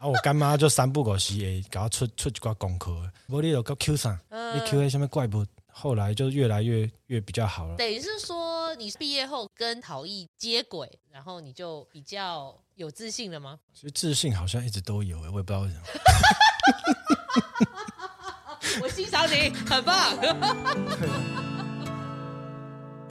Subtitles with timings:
[0.00, 2.90] 啊，我干妈就三不五时会给我出出一挂功课，
[3.28, 7.76] 无你就搁 Q 上，你 QA 什么怪物，后来就越来越越比较好了。
[7.76, 13.58] 等于是说，你毕业后跟陶艺接轨，然后你就比较有自信了吗？
[13.74, 15.82] 其实自信好像一直都有，我也不知道为什么。
[18.80, 20.16] 我欣赏你，很棒。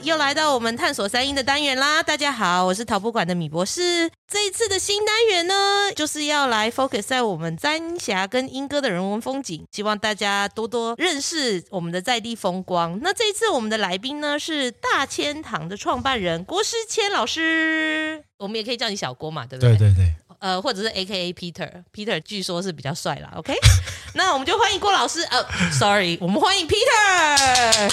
[0.02, 2.02] 又来到我们探索三英的单元啦！
[2.02, 4.10] 大家好，我是陶博馆的米博士。
[4.26, 12.98] 这一次的新单元呢，就是要来 focus 在我们三峡跟莺歌的人文风景，希望大家多多认识我们的在地风光。
[13.02, 19.76] 那这一次我们的来宾呢，是大千堂的创办人郭诗谦老师，我们也可以叫你小郭嘛，对不对？
[19.76, 20.14] 对对对。
[20.38, 23.30] 呃，或者是 AKA Peter，Peter 据说是比较帅啦。
[23.36, 23.52] OK，
[24.14, 25.20] 那我们就欢迎郭老师。
[25.24, 25.44] 呃
[25.78, 27.92] ，Sorry，我们欢迎 Peter。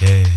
[0.00, 0.27] Yeah.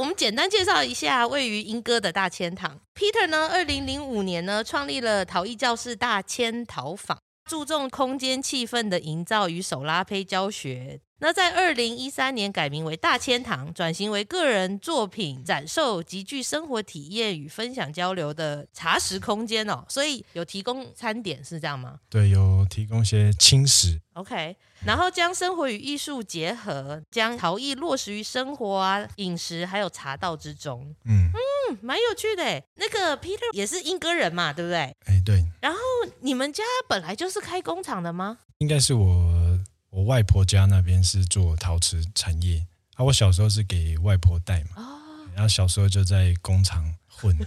[0.00, 2.80] 我们简单介绍一下位于英歌的大千堂。
[2.94, 7.18] Peter 呢，二零零五年呢创立了陶艺教室大千陶坊，
[7.50, 11.00] 注重空间气氛的营造与手拉胚教学。
[11.18, 19.84] 那在二零一三年改名为大千堂，转型为个人作品展售、极具生活体验与分享交流的茶食空间哦。
[19.88, 21.98] 所以有提供餐点是这样吗？
[22.08, 24.00] 对，有提供一些轻食。
[24.14, 30.94] OK，然后将生活与艺术结合，将陶艺落实于生活啊、饮食还有茶道之中。
[31.04, 31.34] 嗯嗯，
[31.80, 32.42] 蛮有趣的。
[32.76, 34.78] 那个 Peter 也是英歌人嘛，对不对？
[35.06, 35.44] 哎，对。
[35.60, 35.78] 然后
[36.20, 38.38] 你们家本来就是开工厂的吗？
[38.58, 39.40] 应该是我。
[39.92, 45.00] 我外婆家那边是做陶瓷产业啊，我小时候是给外婆带嘛，哦、
[45.34, 47.36] 然后小时候就在工厂混。
[47.42, 47.44] 嘿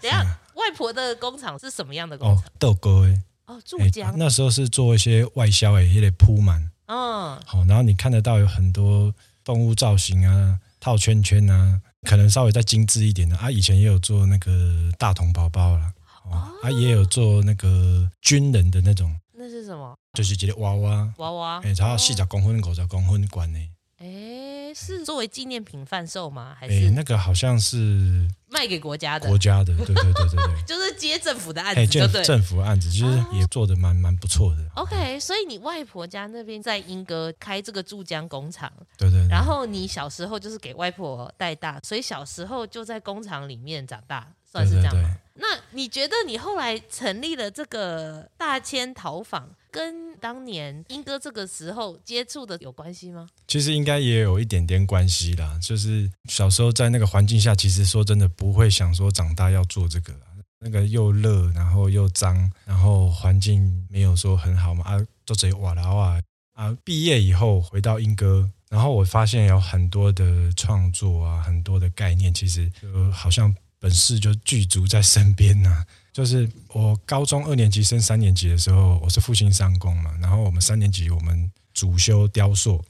[0.00, 0.22] 等下，
[0.54, 2.44] 外婆的工厂是什么样的工厂？
[2.44, 4.14] 哦，豆哥哎，哦，注浆。
[4.16, 6.70] 那时候是做一些外销哎，也得铺满。
[6.86, 13.50] 嗯，好，然后你看得到有很多动物造型啊，套圈圈啊，可能稍微再精致一点的啊。
[13.50, 15.92] 以前也有做那个大童宝宝啦，
[16.24, 19.14] 哦，啊，也有做那个军人的那种。
[19.34, 19.94] 那是什么？
[20.14, 23.58] 就是一个娃娃，娃娃，哎，它四十公分、五十公分管呢。
[23.98, 26.56] 哎，是作为纪念品贩售吗？
[26.58, 29.28] 还是那个好像是卖给国家的？
[29.28, 34.64] 国家的，对对对对对， 就是接政府的案子，对政府案子，就是也做的蛮蛮不错的。
[34.76, 39.26] OK，所以你外婆家那边在英歌开这个注浆工厂，对对。
[39.28, 45.16] 然后你小时候就是给外婆带大，所以小时候就在工厂里面长大，算是这样吗？
[45.40, 53.28] 那你觉得你后来成立了这个大千陶坊，跟当年英哥这个时候接触的有关系吗？
[53.46, 55.58] 其实应该也有一点点关系啦。
[55.62, 60.12] 就是小时候在那个环境下，其实说真的不会想说长大要做这个。
[60.60, 64.82] 那个又热，然后又脏，然后环境没有说很好嘛。
[64.84, 66.20] 啊，做这瓦拉瓦
[66.54, 73.54] 啊，毕业以后回到英哥，然后我发现有很多的创作啊，很多的概念，其实就好像。
[73.80, 82.84] 本事就具足在身边呐、就是我高中二年级升三年级的时候，我是复兴商工嘛，然后我们三年级我们主修雕塑，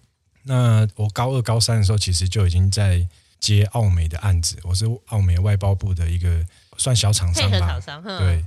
[0.44, 3.06] 那我高二高三的时候，其实就已经在
[3.38, 6.44] 接奥美的案子，我是奥美外包部的一个
[6.78, 7.80] 算小厂商吧，
[8.18, 8.44] 对，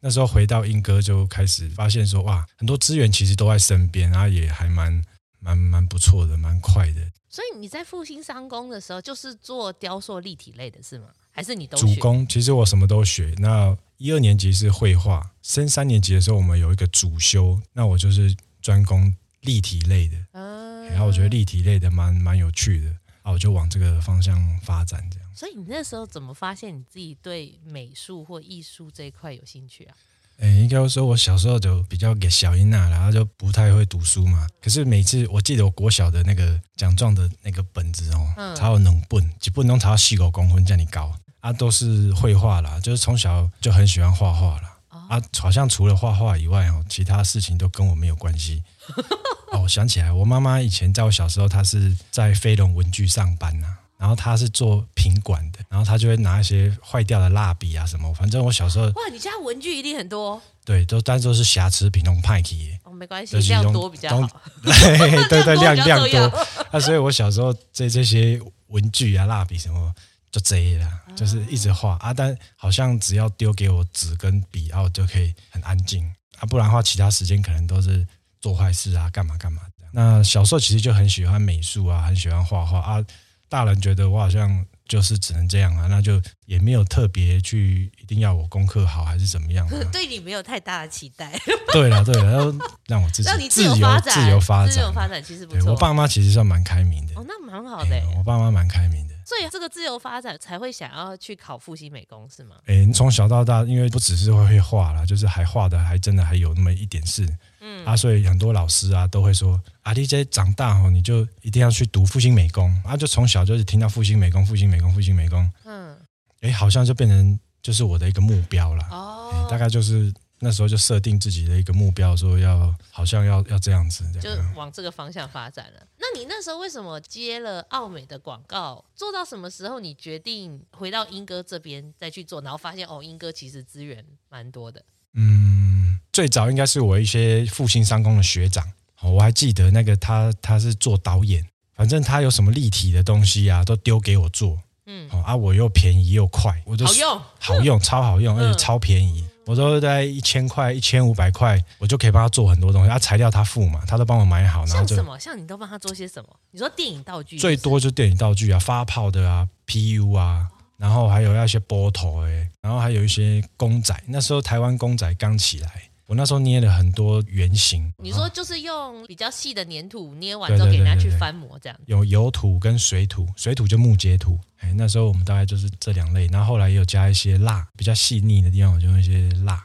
[0.00, 5.04] 那时候回到英哥就开始发现说哇，很多资源其实都在身边，然后也还蛮
[5.40, 7.00] 蛮蛮不错的，蛮快的。
[7.28, 11.06] 所以你在复兴商工的时候，就是做雕塑立体类的是吗？
[11.30, 12.26] 还是你都主攻？
[12.26, 13.34] 其实我什么都学。
[13.38, 20.16] 那一二年级是绘画，升三年级的时候我们有一个主修，那我就是专攻立体类的。
[20.32, 22.90] 嗯，然后我觉得立体类的蛮蛮有趣的，
[23.20, 25.28] 啊，我就往这个方向发展这样。
[25.34, 29.94] 所以你那时候怎么发现你自己对美术或艺术这一块有兴趣啊？
[30.38, 34.48] 哎，应该说，我小时候就比较给小音娜，然后就不太会读书嘛。
[34.62, 44.76] 可是每次我记得我国小的那个奖状的那个本子哦，嗯、才有两本，几本都才有四五公分这样高啊，都是绘画啦，就是从小就很喜欢画画啦。
[44.90, 48.62] 哦、啊，好像除了画画以外哦，其他事情都跟我没有关系。
[49.52, 53.76] 哦，我想起来，我妈妈以前在我小时候，她是在飞龙文具上班呐、啊。
[53.98, 69.94] 然后她是做品管的，然后她就会拿一些坏掉的蜡笔啊什么，反正我小时候哇，你家文具一定很多，对，都但都是瑕疵品，那种派系哦，没关系，量多比较好， 对对对，量量多，那所以我小时候这这些文具啊、蜡笔什么
[70.30, 76.04] 就这了，就是一直画啊，但好像只要丢给我纸跟笔，然后就可以很安静
[76.38, 78.06] 啊，不然的话其他时间可能都是
[78.40, 79.86] 做坏事啊，干嘛干嘛的。
[79.92, 83.04] 那小时候其实就很喜欢美术啊，很喜欢画画啊。
[83.48, 91.36] 大人觉得我好像就是只能这样啊，那就也没有特别去一定要我功课好还是怎么样， 对你没有太大的期待。
[91.74, 92.54] 对了对了，然后
[92.86, 95.72] 让我自己让你自由发展，自由发展，自由发展其实不错。
[95.72, 97.14] 我爸妈其实算蛮开明的。
[97.16, 98.00] 哦，那蛮好的。
[98.16, 99.14] 我爸妈蛮开明的。
[99.30, 102.56] 所以这个自由发展才会想要去考复兴美工是吗？
[102.66, 107.24] 哎，你从小到大，因为不只是会画啦，就是还画的还真的还有那么一点事。
[107.60, 115.48] 嗯啊，所以很多老师啊都会说，啊，DJ 长大哦，你就一定要去读复兴美工啊，就从小就是听到复兴美工、复兴美工、复兴美工。
[115.64, 115.96] 嗯，
[116.40, 118.84] 哎，好像就变成就是我的一个目标了。
[118.90, 120.12] 哦，大概就是。
[120.42, 125.86] 那时候就设定自己的一个目标，说要好像要要这样子，就往这个方向发展了。
[125.98, 128.82] 那你那时候为什么接了奥美的广告？
[128.96, 132.40] 做到什么时候你决定回到英哥这边再去做？
[132.40, 134.82] 然后发现哦，英哥其实资源蛮多的。
[135.12, 138.66] 嗯，最早应该是我一些复兴商工的学长，
[139.02, 144.58] 我还记得那个他他是做导演，反正他有什么立体的东西啊，都丢给我做。
[144.86, 149.28] 嗯，啊，我又便宜又快，我就好用，好用，超好用，而且超便宜。
[149.50, 152.88] 我都在一千块、一千五百块，我就可以帮他做很多东西。
[152.88, 154.64] 啊，材料他付嘛，他都帮我买好。
[154.66, 155.18] 然后像什么？
[155.18, 156.28] 像你都帮他做些什么？
[156.52, 157.36] 你说电影道具？
[157.36, 163.92] 最多就电影道具啊，发泡的啊，PU 啊，然后还有那些波头诶，然后还有一些公仔。
[164.06, 167.94] 那时候台湾公仔刚起来，我那时候捏了很多原型。
[167.98, 171.78] 你说就是用比较细的粘土捏完之后，给人家去翻模这样。
[171.86, 174.36] 有油土跟水土，水土就木结土。
[174.58, 179.64] 哎，那时候我们大概就是这两类，然后后来也有加一些蜡，比较细腻的地方，我就用一些蜡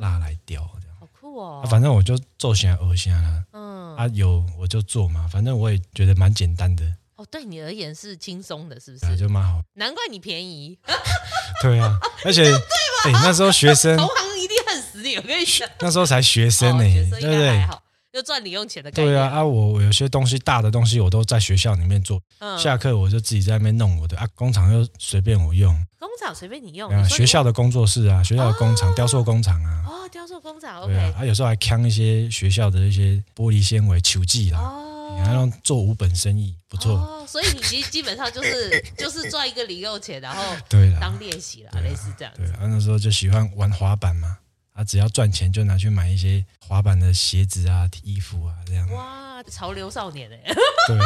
[0.00, 0.96] 蜡来雕，这样。
[0.98, 1.62] 好酷哦！
[1.64, 3.44] 啊、反正我就做起来恶心了。
[3.52, 6.84] 嗯，啊有我就做嘛，反正我也觉得蛮简单的。
[7.14, 9.06] 哦，对你而言是轻松的，是不是？
[9.06, 9.62] 啊、就蛮好。
[9.74, 10.76] 难怪你便宜。
[11.62, 11.96] 对啊，
[12.26, 14.53] 而且哎，那时候学生 同行一定恨
[14.94, 15.68] 死你，我跟你讲。
[15.80, 17.68] 那时候才学生呢、欸，哦、对不对？
[18.12, 19.12] 就赚零用钱的概念。
[19.12, 25.74] 对啊，啊，我有些东西大的东西我都在学校里面做，嗯、下课我就自己在那边弄我的啊，工厂又随便我用。
[25.98, 26.88] 工厂随便你用。
[26.92, 29.84] 啊，学校的工作室啊，学校的工厂、哦、雕塑工厂啊。
[29.88, 31.12] 哦，雕塑工厂对啊。
[31.18, 36.92] 啊，有时候还扛一些学校的一些玻璃纤维球技啦，哦，然后做五本生意不错。
[36.92, 42.42] 哦，所以你其实基本上就是 就是赚一个零用钱，然后对当练习了，类似这样子。
[42.42, 44.38] 对啊，那时候就喜欢玩滑板嘛。
[44.74, 48.90] 啊，只要赚钱就拿去买一些滑板的鞋子啊、衣服啊，这样。
[48.90, 50.38] 哇，潮流少年哎。
[50.88, 50.98] 对，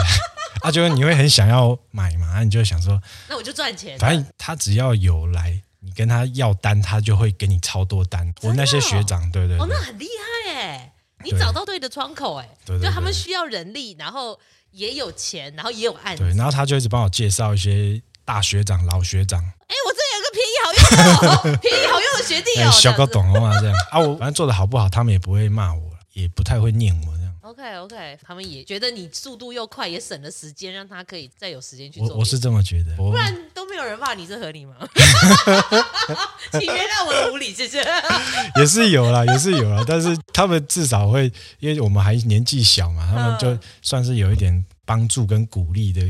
[0.63, 3.99] 啊，就是你会很想要买嘛，你就想说， 那我就赚钱。
[3.99, 8.33] 反正他只要有来，你跟他要单，他就会给你超多单。
[8.41, 10.07] 我那些学长，对对，哦，那很厉
[10.47, 10.93] 害哎，
[11.23, 19.41] 你找到对的窗口哎，对，就他们需要人力，然后也有钱，然后也有案子，对，然后他就一直帮我介绍一些大学长、老学长。
[19.43, 23.59] 哎，我这有个便宜好用的， 便宜好用的学弟哦，小哥懂了吗？
[23.59, 25.81] 这样啊，我反正做的好不好，他们也不会骂我，
[26.13, 27.35] 也不太会念我这样。
[27.41, 32.15] OK OK，他们也觉得你速度又快，也省了时间，让他可以再有时间去做。
[32.19, 34.75] 我是这么觉得，不然都没有人骂你，这合理吗？
[36.53, 37.83] 请原谅我的无理，谢谢。
[38.61, 46.03] 也是有啦，也是有啦，但是他们至少会，因为我们还年纪小嘛，他们就算是有一点帮助跟鼓励的，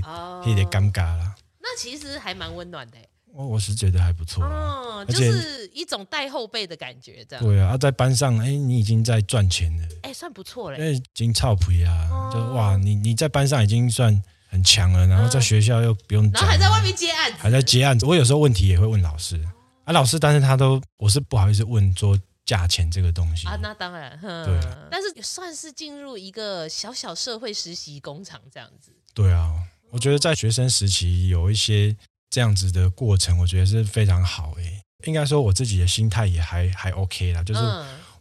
[0.45, 1.28] 有点尴尬啦。
[1.69, 2.97] 那其实还蛮温暖的。
[3.35, 7.45] 我我是觉得还不错，哦，就是一种带后辈的感觉，这样。
[7.45, 10.79] 对啊，在班上，哎，你已经在赚钱了，哎，算不错嘞。
[10.79, 18.07] 因为金臭皮啊，就哇，你你在班上已经算很强了，然后在学校又不用，然后还在外面接案子，还在接案子。
[18.07, 19.39] 我有时候问题也会问老师
[19.85, 24.59] 啊，老师，但是他都我是不好意思问说价钱这个东西啊，那当然，对，
[24.91, 28.91] 但是也算是进入一个小小社会实习工厂这样子。
[29.15, 29.53] 对啊，
[29.91, 31.97] 我觉得在学生时期有一些。
[32.31, 34.83] 这样子的过程，我觉得是非常好诶。
[35.07, 37.43] 应该说，我自己的心态也还还 OK 啦。
[37.43, 37.61] 就是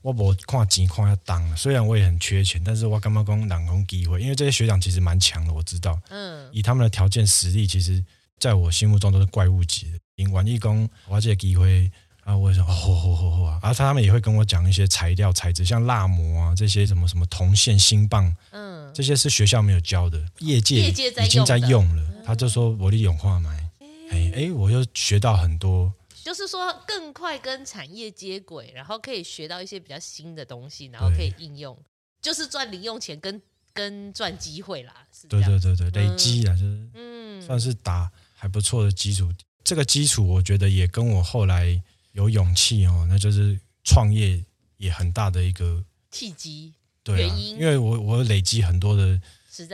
[0.02, 4.22] 我不看钱看要当，虽然我也很缺钱，但是我干嘛讲两空机会？
[4.22, 6.00] 因为这些学长其实蛮强的，我知道。
[6.10, 8.02] 嗯，以他们的条件实力，其实
[8.40, 10.00] 在我心目中都是怪物级的。
[10.16, 11.92] 因玩义工，我这个机会
[12.28, 22.04] 啊，我说哦吼吼吼啊，然后他们也会跟我讲一些材料材质，像蜡膜啊这些什么什么铜线、锌棒，嗯，这些是学校没有教的，业界已经在用了。
[22.26, 23.50] 他就说我的永化买。
[24.12, 31.78] 哎哎，我又学到很多，就是说更快跟产业接轨，然后可以学到一些比较新的东西，然后可以应用，
[32.22, 33.42] 就是赚零用钱跟
[33.74, 34.94] 跟赚机会啦。
[35.14, 39.32] 是对对对对，累积啊，嗯、就是嗯，算是打还不错的基础。
[39.64, 41.82] 这个基础我觉得也跟我后来
[42.18, 44.44] 有勇气哦，那就是创业
[44.78, 49.22] 也很大的一个契机，对啊，因为我我累积很多的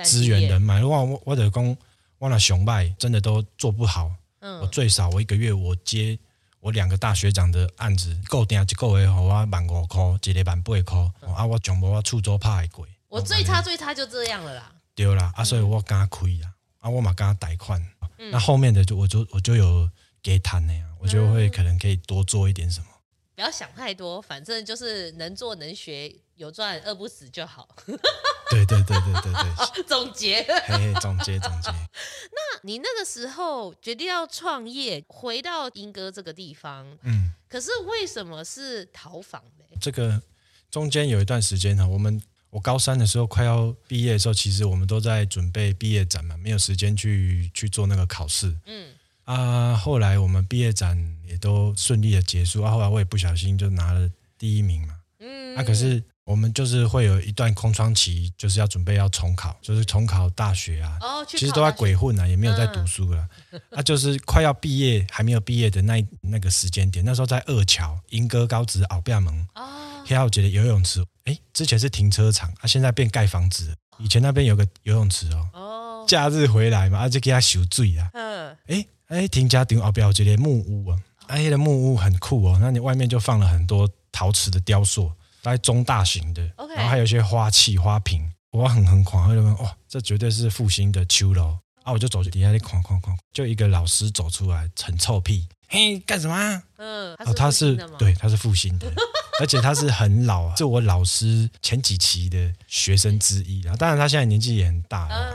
[0.04, 1.76] 资源人脉，我我我的工，
[2.18, 4.12] 我那熊拜真的都做不好。
[4.40, 6.20] 嗯、我最少我一个月我接
[6.60, 12.86] 我两个大学长的案子，固定一个月好我万五块，一个万八块，嗯、啊我全部我出租拍过。
[13.08, 14.70] 我最差最差就这样了啦。
[14.94, 17.82] 对啦，啊所以我敢开啦，啊我嘛敢贷款，
[18.18, 19.90] 嗯、那后面的就我就我就有
[20.24, 22.88] 给谈那样，我就会可能可以多做一点什么。
[23.36, 27.68] 不要想太多，反正就是能做能学，有赚饿不死就好。
[28.50, 31.72] 对对对对对对， 总结，嘿嘿，总结总结。
[32.32, 39.66] 那你那个时候决定要创业，回到英哥这个地方，嗯，可是为什么是逃房呢？
[39.82, 40.22] 这个
[40.70, 48.56] 中间有一段时间呢，我们我高三的时候快要毕业的时候，其实我们都在准备毕业展嘛，没有时间去去做那个考试。
[48.68, 48.94] 嗯
[49.26, 54.96] 啊，后来我们毕业展也都顺利的结束啊，后来我也不小心就拿了第一名嘛。
[55.20, 56.04] 嗯，啊，可是。
[56.26, 60.98] 我们就是会有一段空窗期，就是要准备要重考，就是重考大学啊。
[61.02, 63.28] 哦，其实都在鬼混啊，也没有在读书了。
[63.52, 69.46] 嗯、啊，就是快要毕业还没有毕业的那那个时间点，那时候在二桥莺歌高职后壁门。
[69.56, 73.76] 哦，还有觉得游泳池，哎，之前是停车场啊，现在变盖房子。
[74.00, 75.50] 以前那边有个游泳池哦。
[75.52, 76.06] 哦。
[76.08, 78.10] 假日回来嘛，啊就给他修水啊。
[78.14, 78.58] 嗯。
[78.68, 85.12] 哎哎，停家顶后壁有一个木屋啊，哎，那个木屋很酷哦，那你外面就放了很多陶瓷的雕塑。
[85.42, 86.76] 大概中大型的，Okay.
[86.78, 91.92] 然后还有一些花器、花瓶，我很很狂，他就问哇，这绝对是复兴的秋楼啊！
[91.92, 96.62] 我就走去底下那狂狂狂，就一个老师走出来，很臭屁，嘿，干什么？
[96.78, 98.86] 嗯，哦，他是对，他是复兴的，
[99.42, 102.38] 而且他是很老啊，是我老师前几期的
[102.68, 103.76] 学生之一啊。
[103.76, 105.34] 当然他现在年纪也很大了，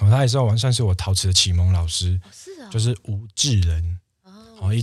[0.00, 3.98] 哦，他也算完算是我陶瓷的启蒙老师，是啊，就是吴志仁。
[4.58, 4.80] 哦，一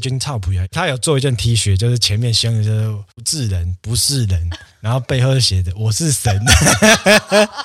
[0.56, 0.68] 样。
[0.72, 4.50] 他有做一件 T 恤，就是前面写的就是“不是人，不是人”，
[4.82, 6.38] 然后背后写的“我是神”。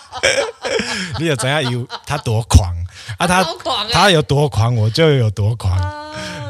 [1.19, 2.73] 你有怎样有他多狂
[3.19, 3.27] 啊？
[3.27, 3.45] 他
[3.91, 5.77] 他有多狂，我就有多狂。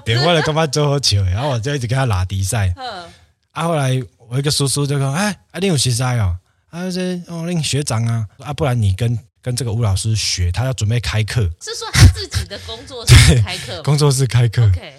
[0.05, 1.23] 点过来干嘛做好球？
[1.25, 2.73] 然后我就一直跟他拉比赛。
[3.53, 6.37] 啊，后来我一个叔叔就说：“哎，啊，你有学赛哦？
[6.71, 8.27] 啊，这哦，你学长啊？
[8.39, 14.65] 啊，不然你跟。”跟这个吴老师学，他要准备开课，是说他自己的工作室开课，工作室开课。
[14.65, 14.95] OK，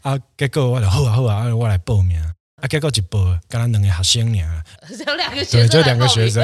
[0.00, 2.18] 啊，结果我就好啊好啊，我来报名。
[2.18, 6.42] 啊，结果一报，跟他两个学生俩，只有两个学生，对，就两个学生。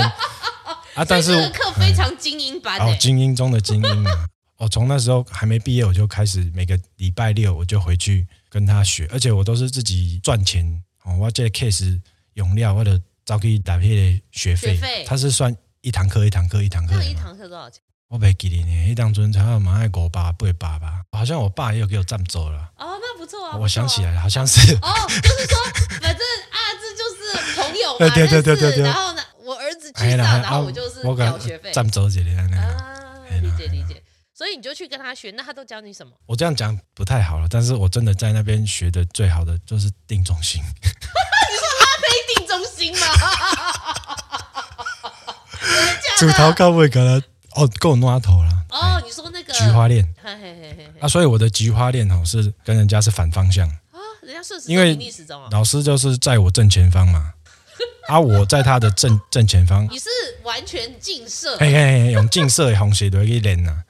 [0.92, 4.26] 啊，但是这个课非常精英班，哦，精英中的精英啊！
[4.58, 10.64] 我从那时候还没毕业，我就开始每个礼拜六我就回去跟他学，而且我都是自己赚钱
[11.04, 11.16] 哦。
[11.18, 12.00] 我这 case
[12.34, 15.56] 用料，我就找去打片的学费，他是算。
[15.82, 17.80] 一堂课一堂课一堂课，那一堂课多少钱？
[18.08, 22.72] 我没记得呢，一堂尊才要买五百八百吧，好像我爸也有给我赞助了。
[22.76, 23.56] 哦，那不错啊。
[23.56, 24.74] 我想起来了，好像是。
[24.82, 25.56] 哦，就是说，
[26.00, 28.82] 反正啊，这就是朋友嘛， 对对对对对对。
[28.82, 32.44] 然后呢，我儿子去上，然后我就是交学费，赞助这里啊，
[33.40, 33.95] 理解理解。
[34.36, 36.12] 所以你就去跟他学，那他都教你什么？
[36.26, 40.60] 我这样讲不太好了，但是我真的在那边学的最好的就是定中心。
[40.76, 40.88] 你
[41.56, 43.06] 说他可以定中心吗？
[46.18, 47.22] 主头高不会给他
[47.54, 48.50] 哦，够拿头了。
[48.68, 54.98] 哦，你说那个菊花链，嘿嘿嘿嘿啊，所以我的菊花链哦是跟人家是反方向啊，人家是因为
[55.50, 57.32] 老师就是在我正前方嘛，
[58.06, 60.10] 啊，我在他的正正前方，你是
[60.42, 63.82] 完全近摄，嘿嘿嘿，用近摄的方式来去练呐。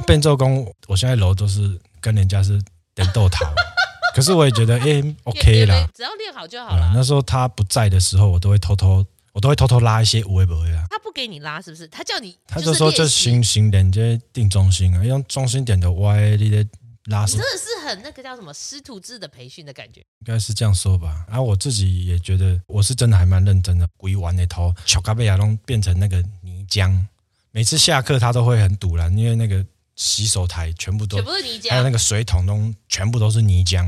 [0.00, 2.60] 啊，变奏功，我现在楼都是跟人家是
[2.94, 3.44] 点豆桃，
[4.14, 6.92] 可是我也觉得哎，OK 啦，只要练好就好了。
[6.94, 9.04] 那时候他不在的时候，我都会偷偷。
[9.32, 10.84] 我都会偷偷拉一些五位不会啊。
[10.90, 11.86] 他不给你拉是不是？
[11.86, 16.66] 他叫你，他就说就行行点这定中心啊，用中心点的歪你的
[17.04, 17.24] 拉。
[17.26, 21.24] 你真的是很那个叫什么师徒制的培训的感觉，应该是这样说吧。
[21.28, 26.92] 然后我自己也觉得我是真的还蛮认真的，鬼玩那头巧克力亚龙变成那个泥浆，
[27.52, 29.64] 每次下课他都会很堵然，因为那个
[30.00, 33.86] 洗手台全部都全部是泥浆，还有那个水桶都全部都是泥浆。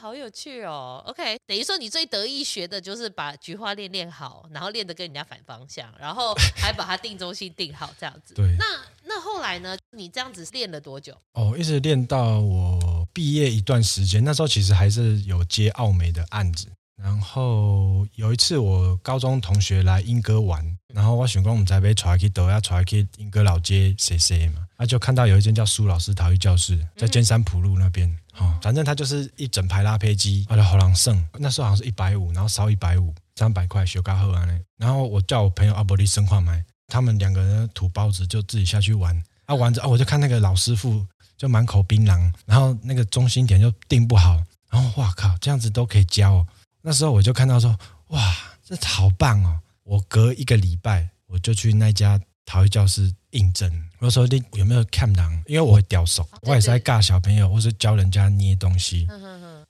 [0.00, 8.32] 好有趣哦，OK，等于说你最得意学的就是把菊花练练好，然后练得跟人家反方向，然后还把它定中心定好这样子。
[8.38, 8.64] 对，那
[9.04, 9.76] 那后来呢？
[9.90, 11.14] 你这样子练了多久？
[11.32, 16.68] 哦，一直练到我毕业一段时间，那时候其实还是有接奥美的案子。
[17.02, 28.08] 然后有一次我高中同学来莺歌玩，然后我想讲我们在被传去都要传去莺歌老街谁谁嘛，他就看到有一间叫苏老师陶艺教室，在尖山埔路那边。
[28.38, 31.22] 哦，反正他就是一整排拉胚机，我就好狼剩。
[31.38, 34.46] 那时候好像是一百五，然后烧一百五，三百块修嘎后啊。
[34.76, 39.22] 然后我叫我朋友阿伯利生化买，他们两个人土包子就自己下去玩。
[39.46, 41.06] 啊，玩着啊，我就看那个老师傅
[41.38, 44.42] 就满口槟榔，然后那个中心点就定不好。
[44.70, 46.46] 然后哇靠，这样子都可以教哦。
[46.86, 47.76] 那时候我就看到说，
[48.10, 48.32] 哇，
[48.64, 49.58] 这好棒哦！
[49.82, 53.68] 我隔一个礼拜我就去那家陶艺教室应征。
[53.98, 55.28] 我说你有没有看档？
[55.46, 59.08] 因为我会雕手，我也是在尬小朋友，或是教人家捏东西。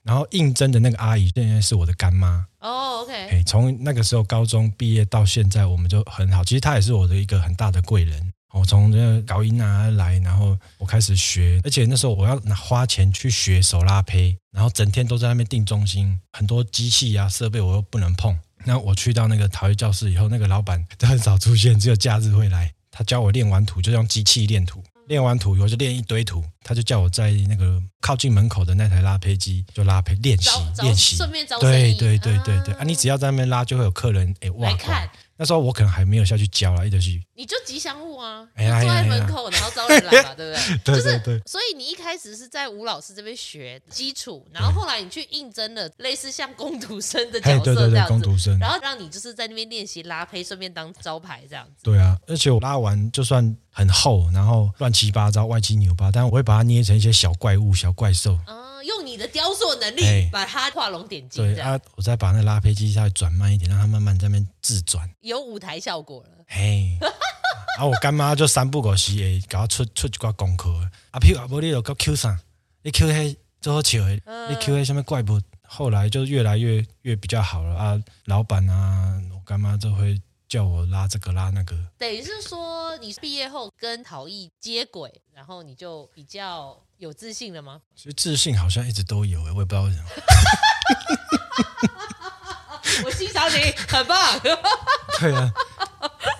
[0.03, 2.45] 然后应征的那个阿姨现在是我的干妈。
[2.59, 3.43] 哦，OK。
[3.47, 6.43] 从那个时候高中毕业到现在，我们就很好。
[6.43, 8.31] 其实她也是我的一个很大的贵人。
[8.57, 18.37] 我从这个高音啊来，然后我开始学，而且那时候我要拿花钱去学手拉胚，然后整天都在那边定中心，很多机器啊设备我又不能碰。
[18.65, 22.71] 那我去到那个陶艺教室以后，那个老板都很少出现，只有假日会来。
[22.89, 26.43] 他教我练完图就用机器练图，练完图以后就练一堆图。
[26.63, 30.49] 他就叫我在那个靠近门口的那台拉胚机就拉胚练习
[30.81, 32.83] 练习，顺便招对对对对对啊！
[32.83, 35.07] 你只要在那边拉，就会有客人哎哇看。
[35.37, 37.23] 那时候我可能还没有下去教了，一直去。
[37.35, 40.77] 你就吉祥物啊，坐在门口，然后招人来嘛，对不对？
[41.01, 41.41] 对对对。
[41.45, 51.83] 所以你一开始是在吴老师这边学基础，然后后来你去应征了类似像工读生的角色这样子，工读生，然后让你就是在那边练习拉胚，顺便当招牌这样子。
[51.83, 58.35] 对啊，而且我拉完就算很厚，然后乱七八糟、歪七扭八，但我会把它捏成一些小怪物、小怪兽。
[58.47, 61.43] 嗯，用你的雕塑能力把它画龙点睛。
[61.43, 66.29] 对啊，我再把那拉胚机稍微转慢一点，让它慢慢在那边自转，有舞台效果了。
[66.47, 66.97] 嘿，
[67.77, 70.69] 啊，我干妈就三不五时诶，给我出出一挂功课。
[71.11, 72.39] 啊，譬如啊，无你就搞 Q 上，
[72.81, 74.13] 你 Q 迄最好笑的，
[74.49, 75.41] 你 Q 迄什么怪物？
[75.69, 78.01] 后来就越来越越比较好了啊。
[78.23, 80.17] 老板啊，我干妈就会
[80.47, 81.75] 叫我拉这个拉那个。
[81.97, 87.81] 等于是说，你毕业后跟陶艺接轨，然后你就比较有自信了吗？
[87.95, 90.03] 其实自信好像一直都有诶，我也不知道为什么。
[93.05, 93.55] 我欣赏你，
[93.87, 94.39] 很棒。
[95.19, 95.53] 对啊。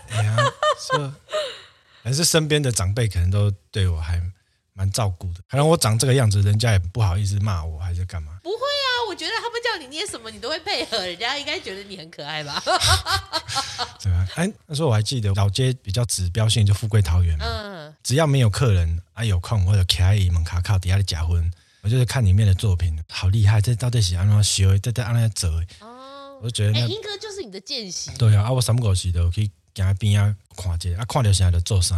[0.09, 0.37] 哎呀，
[0.79, 1.11] 是，
[2.01, 4.21] 还是身边的长辈可能都对我还
[4.77, 5.41] 蛮照顾的。
[5.49, 8.37] 可能我长这个样子，人家也不好意思骂我，还是干嘛？
[8.43, 12.61] 不会啊，我觉得他们叫你捏什么，你都会配合，人家应该觉得你很可爱吧？
[13.99, 25.59] 对啊，哎，那时候我还记得老街比较指标性就富贵桃园嘛，嗯，只要没有客人啊，有空或者开一门卡卡底下的假婚，我就是看里面的作品，好厉害，这到底是安怎修，这在安怎折？
[25.81, 29.49] 哦，我就觉得，哎，英哥就是你的见习，对啊，啊，我三不五时都可以。
[29.77, 31.95] 在边啊，看一下啊，看到现在就做啥，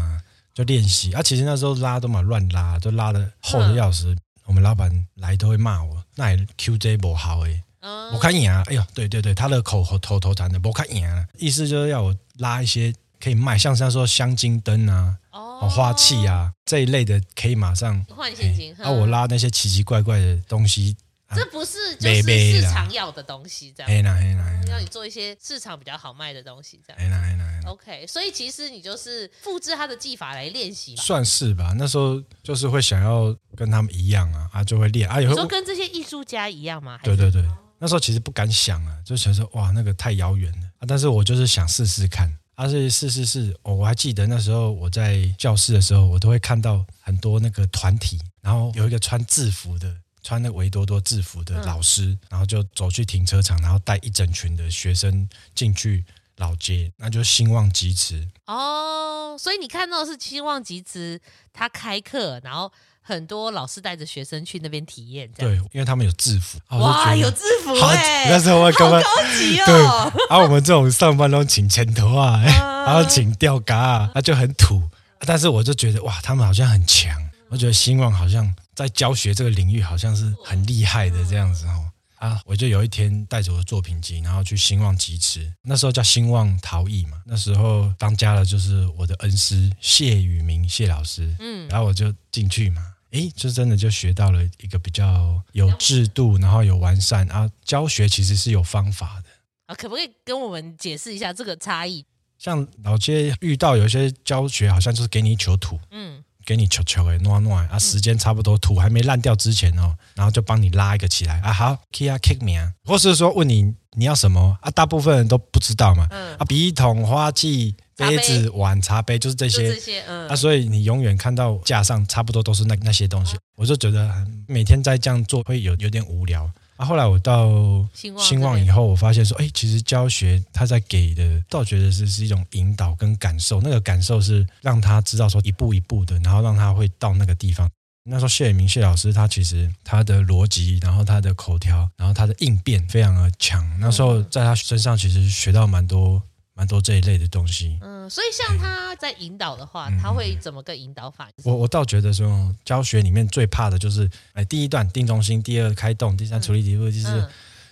[0.60, 1.22] 就练习啊。
[1.22, 4.14] 其实那时候拉都嘛乱拉，都拉的厚的要死。
[4.46, 7.64] 我们老板来都会骂我，那 QJ 不好诶，
[8.12, 8.64] 我看赢啊。
[8.66, 18.74] 哎呦，对对对，他的口头头禅的，我看赢啊，意思就是要我拉一些可以卖，像他说香精灯啊、哦花器啊这一类的，可以马上换现金。
[18.80, 20.98] 啊，我拉那些奇奇怪怪的东西。
[21.36, 23.90] 这不是就是市场要的东西，这样。
[23.92, 27.00] 黑啦黑啦，要你做一些市场比较好卖的东西，这样。
[27.00, 27.46] 黑啦黑啦。
[27.68, 31.04] OK，所以其实你就是复制他的技法来练习吧。
[31.04, 37.00] 算是吧，那时候就是会想要跟他们一样啊，啊就会练啊，也会说跟这些艺术家一样吗？
[37.04, 37.44] 对对对，
[37.78, 49.96] 那时候其实不敢想啊，就想说哇那个太遥远了啊，但是我就是想试试看，啊是试试试，哦，我还记得那时候我在教室的时候，我都会看到很多那个团体，然后有一个穿制服的。
[50.22, 56.04] 穿那个维多多制服的老师，嗯、然后就走去停车场，然后带一整群的学生进去
[56.38, 59.38] 老街，那就兴旺集资哦。
[59.40, 61.20] 所以你看到的是兴旺集资，
[61.54, 62.70] 他开课，然后
[63.02, 65.32] 很多老师带着学生去那边体验。
[65.38, 66.60] 对，因为他们有制服。
[66.78, 68.30] 哇，有制服哎、欸！
[68.30, 69.66] 那时候我刚刚好高级哦。
[69.66, 72.42] 对，然后我们这种上班都请前头啊，
[72.86, 74.82] 然后请吊嘎啊，那就很土。
[75.20, 77.16] 但是我就觉得哇，他们好像很强。
[77.50, 78.54] 我觉得兴旺好像。
[78.80, 82.42] 在教学这个领域好像是很厉害的这样子哦啊！
[82.46, 87.22] 我就有一天带着我的作品集，然后去兴旺集吃，那时候叫兴旺陶艺嘛。
[87.26, 99.30] 那时候当家的就是我的恩师谢宇明谢老师，嗯，然后我就进去嘛，诶，就真的就学到了一个比较有制度，然后有完善啊，教学其实是有方法的
[99.66, 99.76] 啊。
[99.76, 102.06] 可不可以跟我们解释一下这个差异？
[102.38, 106.24] 像老街遇到有些教学，好像就是给你一球土，嗯。
[106.50, 114.58] 给你球球诶，暖暖啊，时间差不多，土还没烂掉之前哦，然后就帮你拉一个起来啊，好，Kia kick me 啊，或是说问你你要什么？
[114.64, 118.18] 啊，大部分人都不知道嘛，嗯、啊，笔筒、花器、杯。
[118.18, 124.12] 子、碗、茶杯，就是这些，这些，嗯，啊，所以你永远看到架上差不多都是那那些东西，嗯、我就觉得
[124.48, 126.50] 每天在这样做会有有点无聊。
[126.80, 127.50] 啊，后来我到
[127.94, 133.60] 兴旺以后，我发现说，哎，其实教学他在给的，倒觉得是是一种引导跟感受。
[133.60, 137.70] 那个感受是让他知道说一步一步的，然后让他会到那个地方。
[138.06, 143.62] 那时候谢明谢老师，他其实他的逻辑，然后他的口条，然后他的应变非常的强。
[143.78, 146.22] 那时候在他身上其实学到蛮多。
[146.60, 151.30] 蛮多这一类的东西，嗯，所以像他在引导的话，他会怎么个引导法？
[151.46, 157.26] 我我倒觉得说，教学里面最怕的就是，哎，第一段定中心，第二开动，第三处理题目，就是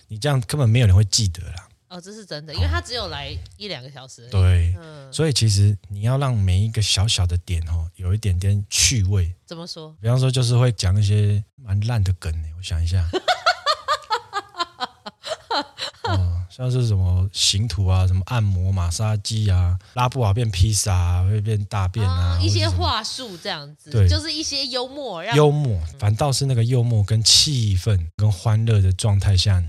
[0.06, 1.68] 你这样根本没有人会记得啦。
[1.88, 4.26] 哦，这是真的，因为他只有来一两个小时。
[4.30, 4.74] 对，
[5.12, 9.34] 所以其实你要让每一个小小的点哦，有一点点趣味。
[9.44, 9.94] 怎么说？
[10.00, 13.06] 比方说，就是会讲一些蛮烂的梗，我想一下。
[16.58, 29.62] 像是什么行图啊，什么按摩、马杀鸡啊，拉布瓦变披萨啊，会变大便啊，哦、一些话术这样子，对，就是一些幽默，幽默，反倒是那个幽默跟气氛跟欢乐的状态下，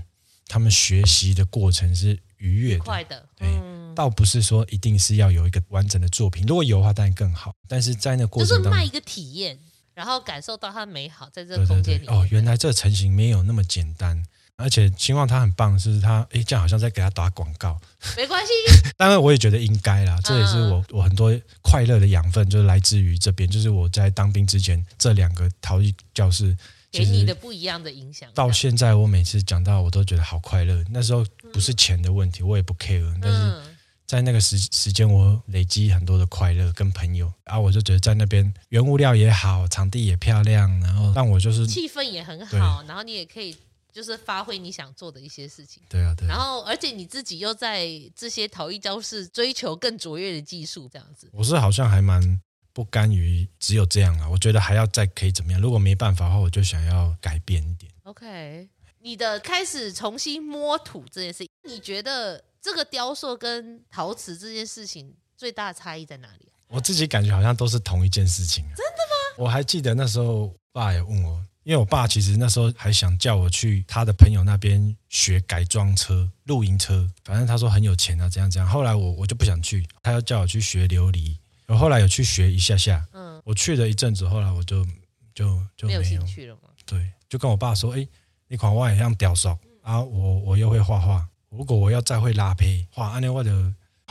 [0.48, 3.48] 他们学习的过程是愉悦的，快的，对，
[3.94, 9.56] 倒不是说一定是要有一个完整的作品，如果有的话当然更好，但是在那个过程就是卖一个体验，
[9.94, 12.12] 然后感受到它美好，在这个空间里面。
[12.12, 14.20] 哦，原来这成型没有那么简单。
[14.60, 17.80] 而且希望他很棒，是他哎，这样好像在给他打广告。
[18.16, 18.52] 没关系，
[18.96, 20.18] 当然我也觉得应该啦。
[20.22, 23.48] 这也是我我很多快乐的养分，就是来自于这边。
[23.48, 26.56] 就是我在当兵之前，这两个逃逸教室
[26.90, 28.28] 给你的不一样的影响。
[28.34, 30.82] 到现在，我每次讲到，我都觉得好快乐。
[30.90, 33.14] 那时候不是钱的问题，我也不 care。
[33.20, 33.60] 但是
[34.06, 43.56] 在那个时时间，我累积很多的快乐跟朋友啊，我就觉得在那边原物料也好，场地也漂亮，然后让我就是气氛也很好，然后你也可以。
[43.92, 46.26] 就是发挥你想做的一些事情，对啊，对。
[46.26, 51.28] 然后，而且你自己又在这些陶艺教室追求更卓越的技术，这样子。
[51.32, 52.40] 我是好像还蛮
[52.72, 55.60] 不甘于只有这样啊，我觉得还要再可以怎么样？
[55.60, 57.92] 如果没办法的话，我就想要改变一点。
[58.04, 58.68] OK，
[59.00, 66.48] 你的开始重新摸土这件事情，你觉得这个雕塑跟陶瓷这件事情最大的差异在哪里？
[66.68, 68.72] 我自己感觉好像都是同一件事情啊。
[68.76, 68.98] 真的
[69.38, 69.44] 吗？
[69.44, 71.44] 我还记得那时候爸也问我。
[71.70, 78.68] 因为我爸其实那时候还想叫我去他的朋友那边学改装车、露营车，反正他说很有钱啊，这样这样。
[78.68, 81.36] 后来我我就不想去，他要叫我去学琉璃，
[81.68, 83.06] 我后来有去学一下下。
[83.12, 84.84] 嗯，我去了一阵子，后来我就
[85.32, 86.62] 就就没有，兴趣了吗？
[86.84, 88.04] 对，就跟我爸说，哎，
[88.48, 93.52] 你看我也像雕塑啊，我我又会画画，如果我要再会拉坯画，安尼我就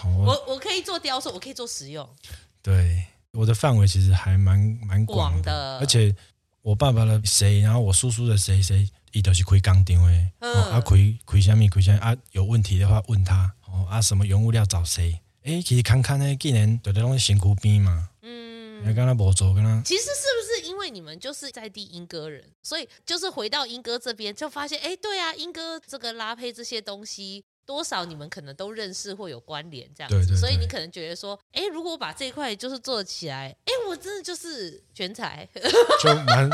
[0.06, 2.10] 我我，我可以做雕塑，我可以做实用。
[2.62, 6.16] 对，我的范围其实还蛮蛮广的而且。
[6.62, 9.94] 我爸爸的谁，然后我叔叔的谁谁，伊都是开工厂的，
[10.40, 10.96] 嗯、啊开
[11.26, 15.20] 开什么开什么啊，有问题的话问他，哦啊什么原物料找谁？
[15.44, 19.82] 诶，其实看看呢，既然对在拢是辛苦边嘛，嗯，跟他无做跟他。
[19.86, 27.46] 其实是不是因为你们就是在地英歌人，所以就是回到英歌这边就发现，哎，对啊，英歌这个拉胚这些东西。
[27.70, 35.48] 多少你们可能都认识或有关联这样子，对对对，所以你可能觉得说，哎，如果我把这一块就是做起来，哎，我真的就是全才，
[36.02, 36.50] 就蛮，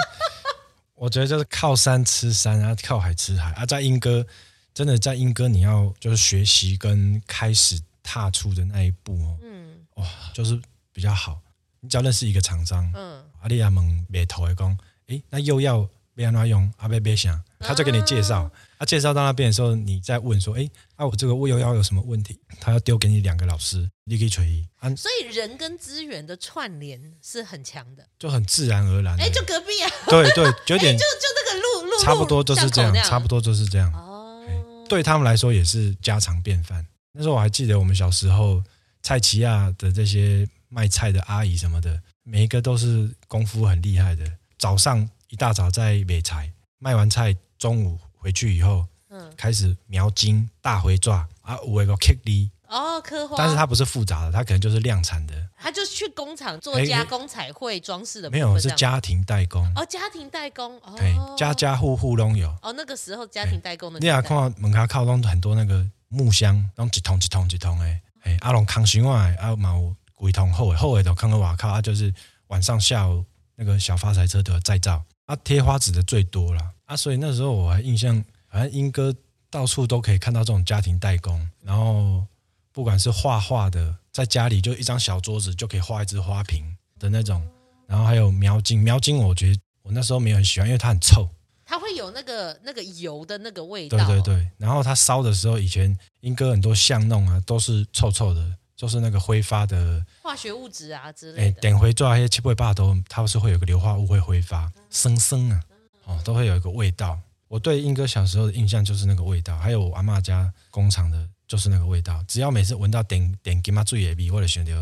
[0.94, 3.66] 我觉得就是靠山吃山，然后靠海吃海啊。
[3.66, 4.28] 在英歌，
[4.74, 11.40] 真的在英歌，你要就是学习跟开始踏出的那一步哦，嗯，哇，就是比较好。
[11.80, 18.44] 你只要认识一个厂商，嗯，阿利亚蒙美头来讲，哎，那又要别哪用，阿贝别想，他就给你介绍。
[18.44, 24.68] 嗯他介绍到那边的时候，你再问说：“哎，啊，我这个物又要有什么问题？”他要丢给你两个老师，你可以随意。
[24.96, 29.18] 所以人跟资源的串联是很强的，就很自然而然。
[29.20, 33.92] 哎，就隔壁啊， 对对，有点就就那个路路，差不多就是这样，差不多就是这样。
[33.94, 34.46] 哦，
[34.88, 36.86] 对他们来说也是家常便饭。
[37.14, 38.62] 那时候我还记得我们小时候，
[39.02, 44.30] 菜市亚的这些卖菜的阿姨什么的，每一个都是功夫很厉害的。
[44.60, 47.98] 早上一大早在卖菜，卖完菜中午。
[48.26, 55.48] 回去以后，嗯，开始描金大回抓啊，有一个刻里哦，刻花，但是它不是复杂的，它可能就是量产的。
[55.56, 59.64] 他就去工厂做加工彩绘装饰的，没有是家庭代工。
[59.76, 62.50] 哦，家庭代工哦，对，家家户户都有。
[62.64, 62.74] 哦。
[62.74, 72.12] 那个时候家庭代工的，你啊看到门口靠拢很多那个木箱，拢一桶一桶一桶诶，哎，阿龙扛箱外啊，冇几桶厚诶，厚诶都扛到外口啊，就是
[72.48, 73.24] 晚上下午
[73.56, 75.04] 那个小发财车的再造。
[75.28, 76.62] 啊，贴花纸的最多了。
[76.86, 79.14] 啊，所以那时候我还印象，反正英哥
[79.50, 82.26] 到处都可以看到这种家庭代工，然后
[82.72, 86.64] 不管是画画的，在家里就一张小桌子就可以画一只花瓶
[87.00, 87.46] 的那种，
[87.88, 91.28] 然后还有描金，描金我觉得我那时候没有很喜欢，因为它很臭，
[91.66, 93.98] 它会有那个那个油的那个味道。
[93.98, 101.58] 对对对，然后它烧的时候，以前英哥很多巷弄啊都是臭臭的，就是那个挥发的化学物质啊之类的。
[101.58, 105.60] 哎，点回做那些七八八都，它是会有个硫化物会挥发，生生啊。
[106.06, 107.20] 哦，都会有一个味道。
[107.48, 112.24] 我对英哥小时候的印象就是那个味道，还有我阿嬷家工厂的，就是那个味道。
[112.28, 114.82] 只要每次闻到点点金妈最野味，或者选择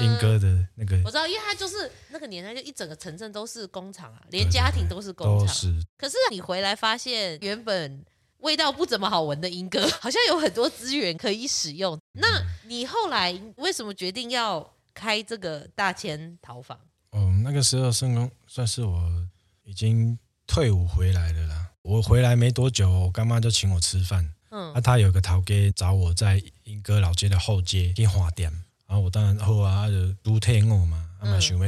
[0.00, 5.46] 英哥的那个，我知道，因为他就是那个年代，就一整个城镇都是工厂啊，连家庭都是工厂。
[5.46, 5.82] 都是。
[5.96, 8.04] 可是你回来发现，原本
[8.40, 11.98] 味道不怎么好闻的英哥， 好像有很多资源可以使用。
[12.12, 12.26] 那
[12.66, 16.78] 你后来为什么决定要开这个大千陶坊？
[17.12, 19.26] 嗯，那个时候圣公算是我
[19.64, 20.16] 已经。
[20.46, 24.32] 退伍回来了啦，我回来没多久，我干妈就请我吃饭。
[24.50, 28.50] 嗯，啊，他有个陶哥找我在英哥老街的后街去花店，
[28.86, 31.64] 然后我当然好啊，就都退我嘛，啊嘛想要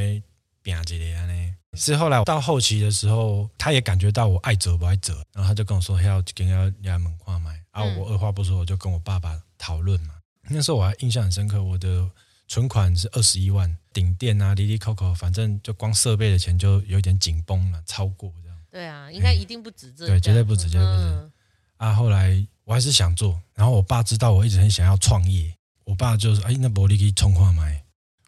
[0.63, 1.53] 拼一个安尼。
[1.75, 7.61] 是后来到后期的时候，他也感觉到我爱折不爱折，然后他就跟我说要跟要要来门框买。
[7.73, 10.15] 啊，我二话不说我就跟我爸爸讨论嘛。
[10.49, 12.09] 那时候我还印象很深刻，我的
[12.49, 18.33] 存款是二十一万，顶店啊，哩哩扣扣，反正就光设备的钱就有点紧绷了，超过。
[18.77, 20.07] 对啊，应该一定不止这。
[20.07, 21.05] 对，绝对不止，绝对不止。
[21.09, 21.33] 嗯、
[21.79, 25.51] 啊，后来我还是想做，然后我爸知道我一直很想要创业，
[25.85, 27.83] 我爸就说：“哎，那伯利可以冲化买。”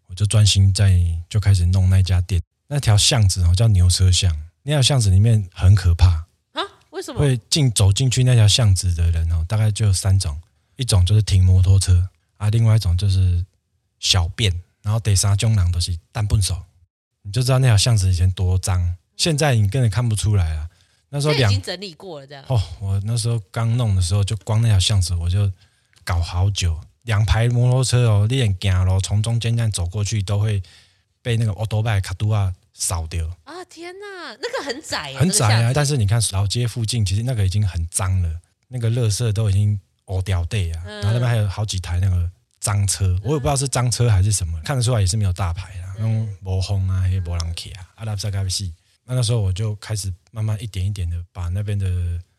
[0.09, 2.41] 我就专心在就开始弄那家店。
[2.67, 6.65] 那条巷子哦，叫牛车巷，那条巷子里面很可怕啊？
[6.93, 7.21] 为什么？
[7.21, 10.41] 会进走进去那条巷子的人哦，大概就有三种。
[10.77, 12.09] 一种就是停摩托车
[12.39, 13.45] 啊，另外一种就是
[13.99, 16.57] 小便，然后第三种人都是单笨手，
[17.21, 18.97] 你就知道那条巷子以前多脏。
[19.19, 20.67] 现在你根本看不出来啊。
[21.11, 22.43] 那时候两已经整理过了，这样。
[22.49, 25.53] 哦，我那时候刚弄的时候，就光那条巷子我就
[26.05, 30.63] 搞好久，两排摩托车哦，练行咯，从中间这样走过去都会
[31.21, 33.27] 被那个奥多拜卡杜啊扫掉。
[33.45, 35.73] 啊天哪，那个很窄，很窄啊！
[35.75, 39.79] 但是你看老街附近，其实那个已经很脏了，那个垃圾都已经。
[40.09, 40.83] 哦，掉地啊！
[40.87, 48.73] 然后那边还有好几台那个脏车，我也不知道是脏车还是什么，看得出来也是没有大牌啊，那种摩风啊，黑波浪 K 啊，阿拉斯加西。
[49.09, 51.87] 那那时候我就开始慢慢一点一点的把那边的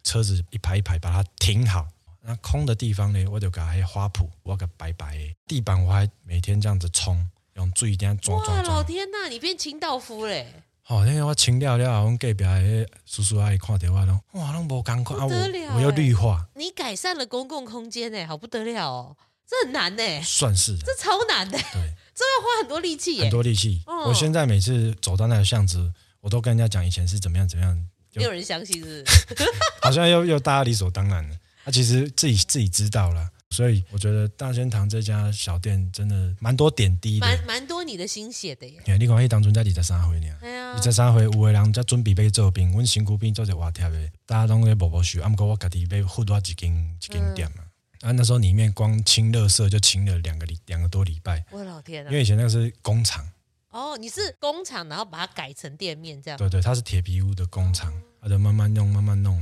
[0.03, 1.87] 车子一排一排把它停好，
[2.21, 8.55] 那空的地方呢，我就给它花圃，挖个白白的地板，我还每天这样子冲，用注意点装装。
[8.55, 10.45] 哇，老天呐，你变清道夫嘞！
[10.85, 15.25] 哦，那天我清掉了，我隔壁的叔叔阿姨看到我拢，哇，拢无感觉啊！
[15.25, 23.81] 我我要绿化，你改善了公共空间呢，好不得了哦，这很难呢，算是，这超难的，对，这要花很多力气，很多力气。
[23.87, 29.03] 我现在每次走到那个巷子，我都跟人家讲以前是怎么样怎么样，没有人相信是，
[29.81, 33.29] 好像又又大家理所当然了，他其实自己自己知道了。
[33.51, 38.79] 所以我觉得大仙堂这家小店真的蛮多点滴的，蛮蛮多你的心血的耶。
[38.99, 40.27] 你讲，迄当初在二十三回呢，
[40.75, 45.19] 二十三回有的人在准备要做兵，阮身躯边做一瓦贴的，大家拢在默默收。
[45.23, 47.63] 啊，不过我家己要付多几间一间店嘛。
[48.01, 51.43] 啊，那时候里面光清垃圾就清了两个礼两个多礼拜。
[51.49, 52.09] 我老天啊！
[52.11, 53.27] 因为以前那个是工厂。
[53.69, 56.37] 哦，你是工厂，然后把它改成店面这样。
[56.37, 59.39] 对对，它是铁皮屋的工厂，它就慢慢弄，慢慢弄。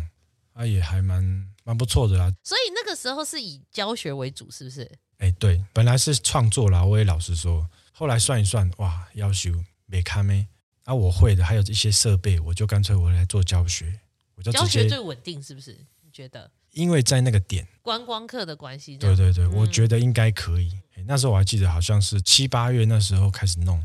[0.54, 1.24] 啊，也还蛮
[1.64, 2.34] 蛮不错的啦。
[2.44, 4.90] 所以那个时候是以教学为主，是不是？
[5.20, 6.84] 哎，对，本来是创作啦。
[6.84, 9.52] 我也老实说，后来算一算，哇，要求
[9.86, 10.48] 没看没
[10.84, 14.00] 啊，我会的，还有一些设备，我就干脆我来做教学。
[14.36, 15.78] 我就教学最稳定，是不是？
[16.02, 16.50] 你觉得？
[16.72, 18.98] 因为在那个点，观光客的关系。
[18.98, 20.72] 对对对，嗯、我觉得应该可以。
[21.06, 23.84] 那时候我还记得，好像是七八月那时候开始弄，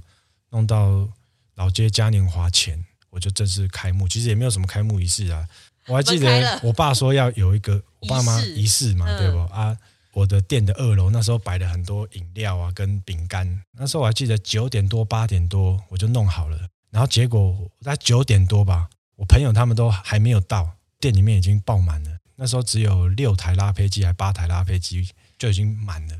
[0.52, 1.08] 弄到
[1.56, 4.06] 老街嘉年华前，我就正式开幕。
[4.06, 5.46] 其实也没有什么开幕仪式啊。
[5.88, 9.38] 我还记得我爸说要有一个 我爸妈仪式嘛，对不？
[9.52, 9.76] 啊，
[10.12, 22.18] 我的店的二楼那时候摆了很多饮料啊跟饼干，那时候我还记得九点多八点多我就弄好了，然后结果在九点多吧，我朋友他们都还没有到，店里面已经爆满了。
[22.36, 26.16] 那时候只有六台拉胚机还八台拉胚机就已经满了。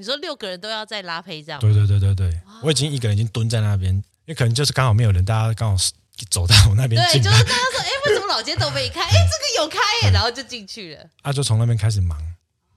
[0.00, 1.60] 哇，你说六个人都要在拉坯这样？
[1.60, 5.84] 对对对对对，我已经一个人已经蹲在那边，因为可能就是刚好没有人，大家刚好
[6.30, 9.02] 走到我那边对，就是大家说，哎，为什么老街都没开？
[9.04, 11.06] 哎，这个有开耶，然后就进去了。
[11.22, 12.18] 啊，就从那边开始忙，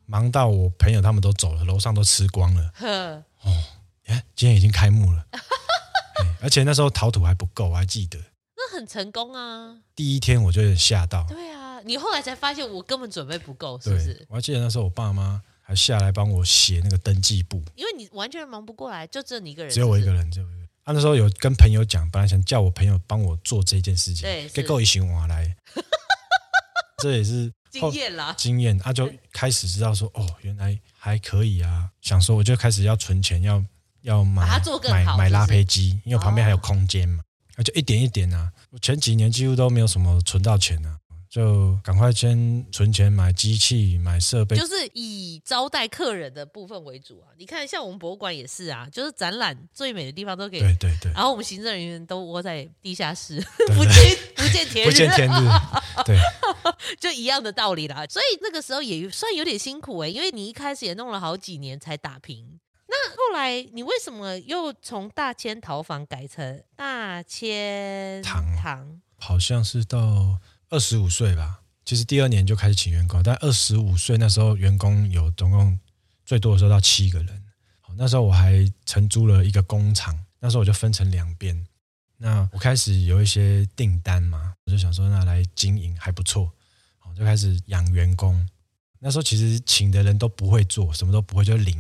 [0.06, 2.72] 忙到我朋友他们都走了，楼上都吃光了。
[2.76, 2.88] 呵，
[3.44, 3.64] 哦，
[4.08, 5.26] 哎，今天已经开幕了，
[6.44, 8.20] 而且那时候陶土还不够，我还记得。
[8.56, 9.78] 那很成功啊！
[9.96, 11.26] 第一天我就有点吓到。
[11.30, 14.26] 对啊，你后来才发现我根本准备不够，是不是？
[14.30, 20.46] 我还记得那时候我爸妈还下来帮我写那个登记簿，因为你完全忙不过来，就只有你一个人，只有我一个人，只有。
[20.86, 25.56] 他、啊、那时候有跟朋友讲，本来想叫我朋友帮我做这件事情，给够一行我来，
[26.98, 33.64] 这也是 经验啦，经验，他、啊、就开始知道说，哦，原来还可以啊，想说我就开始要存钱，要
[34.02, 34.46] 要买
[34.90, 37.24] 买买拉胚机，因为旁边还有空间嘛，
[37.56, 41.00] 那、哦、就一点一点啊，我前几年几乎都没有什么存到钱啊。
[41.34, 47.34] 就赶快先存钱买机器、买设备，就是以招待客人的部分为主啊。
[47.40, 55.34] 你看，像我们博物馆也是啊，就是展览最美的地方都给对对对，然后我们行政人员都窝在地下室，不见不见天日，不见天日，
[56.06, 56.20] 对，
[57.00, 58.06] 就一样的道理啦。
[58.08, 62.60] 所以那个时候也算有点辛苦哎、欸，因为你一开始也弄了好几年才打平。
[62.88, 68.56] 那后来你为什么又从大千陶房改成大千堂？
[68.56, 70.38] 堂好像是到。
[70.74, 75.78] 二十五岁吧，其实第二年就开始请员工，但二十五岁那时候员工有总共
[76.26, 77.44] 最多的时候到七个人。
[77.80, 81.64] 好，那时候我还承租了一个工厂，那时候我就分成两边。
[82.18, 86.52] 那我开始有一些订单嘛，我就想说那来经营还不错，
[86.98, 88.44] 好，就开始养员工。
[88.98, 91.78] 那时候其实请的人都不会做，什么都不会，就零，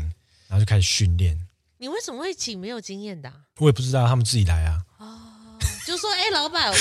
[0.47, 1.47] 然后就开始训练。
[1.79, 3.45] 你为什么会请没有经验的啊？
[3.57, 4.85] 我也不知道，他们自己来啊。
[5.85, 6.73] 就说：“哎、欸，老板，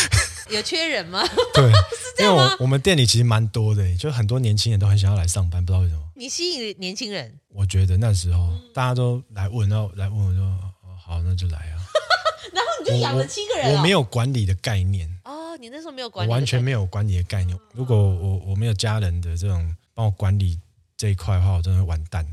[0.51, 1.23] 有缺人吗？”
[1.55, 1.65] 对，
[2.19, 6.03] 因为我我们店里其实蛮多的，就很多年轻人都很想要来上班，不知道为什么。
[6.15, 7.39] 你吸引年轻人？
[7.49, 10.45] 我觉得那时候大家都来问，然后来问我说
[10.85, 11.83] ：“哦，好，那就来啊。
[12.55, 13.79] ”然后你就养了七个人我。
[13.79, 15.09] 我没有管理的概念。
[15.25, 17.59] 哦，你那时候没有管理，完全没有管理的概念。
[17.73, 20.59] 如果我我没有家人的这种帮我管理
[20.97, 22.25] 这一块的话，我真的会完蛋。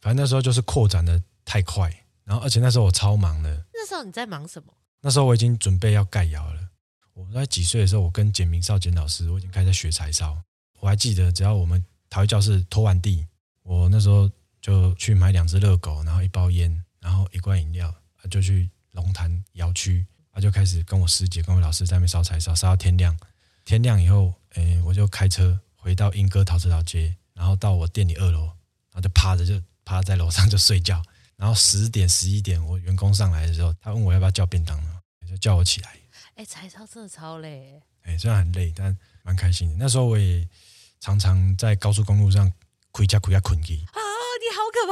[0.00, 1.90] 反正那时候就是扩展的太快，
[2.24, 3.64] 然后而且那时候我超忙的。
[3.72, 4.72] 那时候你在忙什么？
[5.04, 6.60] 那时候我已经准备要盖窑了。
[7.12, 10.42] 我在几岁的时候，我跟简明少简老师，我已经开始学柴烧。
[10.80, 13.26] 我还记得，只要我们陶艺教室拖完地，
[13.64, 14.30] 我那时候
[14.62, 17.94] 就去买两只热狗，然后一包烟，然后一罐饮料，
[18.30, 23.14] 就去龙潭窑区，他就开始跟我师姐、跟我老师在那边烧柴烧，烧到天亮。
[23.66, 29.62] 天亮以后，诶，我就开车回到莺歌陶瓷岛街，然后到我店里二楼，然后就趴着就。
[29.86, 31.02] 趴在楼上就睡觉，
[31.36, 34.93] 然后十点十一点，我员工上来的时候，他问我要不要叫便当呢，
[35.34, 35.90] 就叫我起来。
[36.36, 39.76] 哎，柴烧真的超累，哎，虽然很累，但蛮开心的。
[39.78, 40.46] 那时候我也
[41.00, 42.50] 常常在高速公路上
[42.92, 43.98] 亏家亏家困去啊，
[44.40, 44.86] 你好可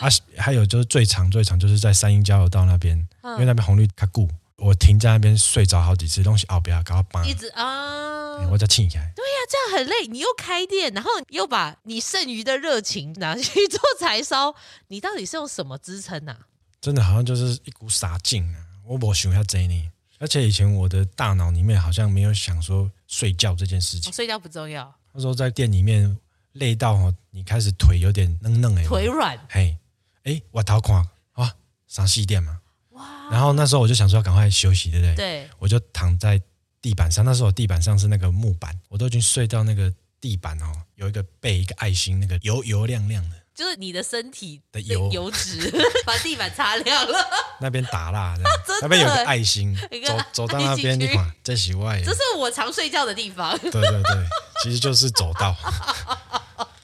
[0.00, 0.10] 怕啊！
[0.38, 9.12] 还有就是最长最长就是在三鹰交流道那边，因为那边红绿卡固，我停在那边睡着好几次，东西哦不要搞到崩，一直啊，我再气起来。
[9.14, 10.06] 对呀、啊，这样很累。
[10.06, 14.54] 你又开店，然后又把你剩余的热情拿去做 柴烧，
[14.88, 16.46] 你到底是用什么支撑啊？
[16.80, 18.69] 真的好像就是一股傻劲啊！
[18.90, 24.10] 我没想要这呢，而且以前我的大脑里面好像没有想说睡觉这件事情。
[24.10, 24.92] 哦、睡觉不重要。
[25.12, 26.18] 那时候在店里面
[26.54, 29.38] 累到哦，你开始腿有点嫩嫩哎，腿软。
[29.48, 29.76] 嘿，
[30.24, 30.96] 哎，我头看
[31.34, 31.54] 啊，
[31.86, 32.58] 上细店嘛。
[32.88, 35.14] 哇然后那时候我就想说要赶快休息，对不对？
[35.14, 35.50] 对。
[35.60, 36.42] 我就躺在
[36.82, 45.70] 地板上，那时候我地板上是那个木板，我都已经睡到那个地板哦，有一个背一个爱心，那个油油亮亮的，就是你的身体的油油脂
[46.06, 47.18] 把地板擦亮了。
[47.60, 48.44] 那边打蜡 的，
[48.80, 52.00] 那边有个爱心，走走到那边你看，在洗外。
[52.02, 53.54] 这是我常睡觉的地方。
[53.58, 54.26] 对对对，
[54.62, 55.54] 其实就是走道。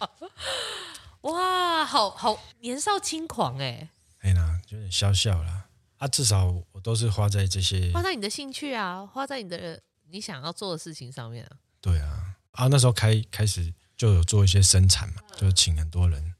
[1.22, 3.88] 哇，好好年少轻狂哎！
[4.20, 5.64] 哎呀，有点笑笑啦。
[5.96, 11.56] 啊，至少我都是花在这些，花在你的兴趣啊，花在你的你想要做的事情上面啊。
[11.80, 16.34] 对啊，啊，那时候开开始就有做一些生产嘛，就请很多人。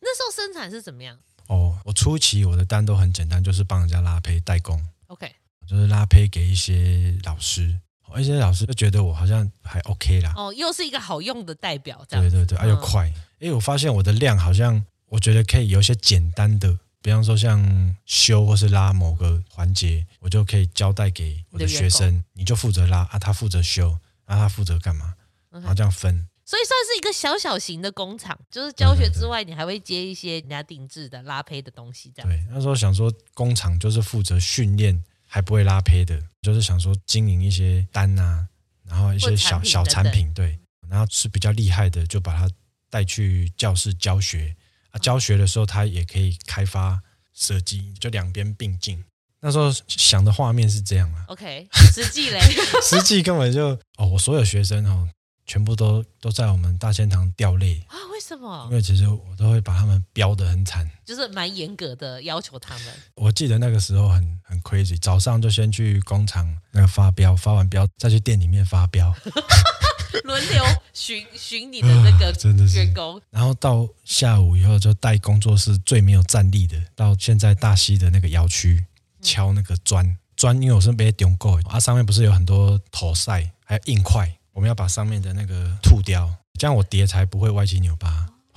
[0.00, 1.18] 那时候生产是怎么样？
[1.48, 4.80] 哦，我初期我的单都很简单，就是帮人家拉胚代工。
[5.06, 5.30] OK，
[5.66, 7.78] 就是拉胚给一些老师，
[8.18, 10.32] 一些老师就觉得我好像还 OK 啦。
[10.36, 12.24] 哦，又是一个好用的代表，这样。
[12.24, 13.06] 对对对，啊又快，
[13.38, 16.78] 因为我发现我的量好像，我觉得可以有一些简单的。
[17.00, 25.14] 比方说像修或是拉某个环节，我就可以交代给我的学生，你就负责拉啊，他负责修，啊，他负责干嘛
[25.50, 32.30] 然后这样分，所以算是一个小小型的工厂，就是教学之外，你还会接一些人家定制的拉胚的东西，这样。
[32.30, 38.48] 对，那时候想说工厂就是负责训练还不会拉胚的，就是想说经营一些单啊，
[38.86, 40.58] 然后一些小小产品，对，
[40.88, 42.50] 然后是比较厉害的，就把它
[42.88, 44.56] 带去教室教学。
[44.90, 46.98] 啊，教学的时候他也可以开发
[47.34, 49.04] 设计，就两边并进。
[49.40, 51.26] 那时候想的画面是这样啊。
[51.28, 52.40] OK，实际嘞，
[52.82, 55.06] 实际根本就哦，我所有学生哦，
[55.48, 57.96] 全部都都在我们大仙堂掉泪啊？
[58.12, 58.68] 为什么？
[58.70, 62.86] 因为其实我都会把他们标得很惨，就是蛮严格的要求他们。
[63.14, 69.12] 我记得那个时候很很 crazy，早上就先去工厂那个发标，发完标再去店里面发标。
[70.24, 72.32] 轮流巡巡你的那个
[72.74, 78.84] 员工，啊，然后到下午以后就带工作室最没有战力的，到现在大溪的那个窑区
[79.22, 88.08] 敲那个砖砖，因为我是被丢过啊，上面不是有很多头塞，还有硬块，我们要把上面的那个吐掉，这样我叠才不会歪七扭八。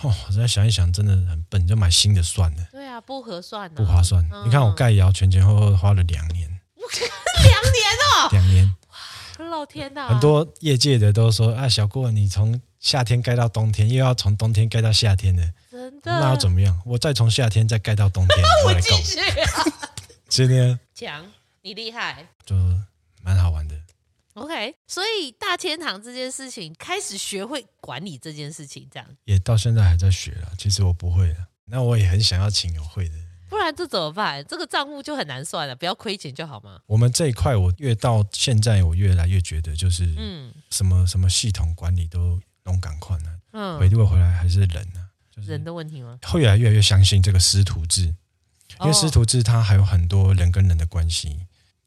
[0.01, 2.67] 哦，我现在想一想，真的很笨，就买新的算了。
[2.71, 4.27] 对啊，不合算，不划算。
[4.31, 6.49] 嗯、你看我盖窑前前后后花了两年，
[7.43, 7.85] 两年
[8.17, 8.75] 哦，两年。
[9.51, 10.07] 老天呐！
[10.07, 16.11] 很多业界的都说啊，小郭，你从夏天盖到冬天，又要从冬天盖到夏天的，真的？
[16.19, 16.81] 那要怎么样？
[16.83, 19.65] 我再从夏天再盖到冬天， 我继续啊！
[20.27, 21.23] 今天强，
[21.61, 22.55] 你厉害，就。
[24.33, 30.53] OK，所以大天堂这件事情开始学会管理这件事情，这样也到现在还在学了。
[30.57, 33.15] 其实我不会的，那我也很想要请有会的。
[33.49, 34.41] 不然这怎么办？
[34.45, 36.79] 这个账务就很难算了，不要亏钱就好吗？
[36.85, 43.39] 我们这一块，我越到现在，我越来越觉得，就是嗯，什么什么系统管理都弄赶快了。
[43.51, 45.11] 嗯，回过回来还是人呢、啊？
[45.35, 46.17] 就是人的问题吗？
[46.23, 48.03] 会越来越来越相信这个师徒制，
[48.79, 51.37] 因为师徒制它还有很多人跟人的关系。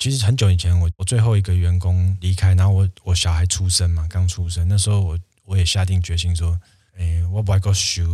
[0.05, 6.61] 其实很久以前我，我我最后一个员工离开，然后我我小孩出生嘛，刚出生，那时候我我也下定决心说，
[6.99, 8.05] 诶，我不要修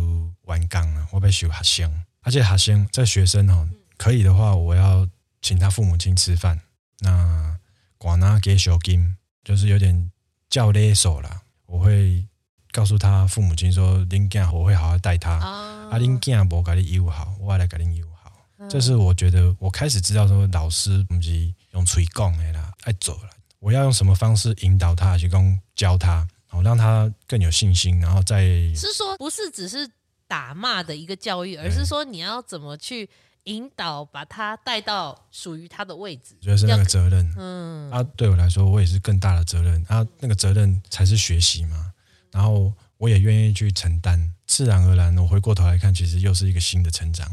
[0.43, 2.03] 完工了，我要修学生。
[2.21, 5.05] 而且哈先这学生哦，可以的话，我要
[5.41, 6.61] 请他父母亲吃饭。
[6.99, 7.59] 那
[7.97, 10.09] 管他给小金，就是有点
[10.49, 12.25] 教勒手啦，我会
[12.71, 18.31] 告诉他父母亲说，林健我会好好带他，啊林健不给你友好，我来给你友好。
[18.69, 28.43] 这、是我觉得我开始知道说，老师不是用嘴讲的啦，爱走了，我要用什么方式引导他，去讲教他，好让他更有信心，然后再
[28.75, 29.89] 是说不是只是
[30.27, 33.09] 打骂的一个教育，而是说你要怎么去。
[33.45, 37.27] 引导把他带到属于他的位置，觉得是那个责任。
[37.35, 39.83] 嗯，啊，对我来说，我也是更大的责任。
[39.87, 41.91] 啊，那个责任才是学习嘛。
[42.31, 47.27] 然后我也愿意去承担，自然而然，我回过头来看，其实又是一个新的成长，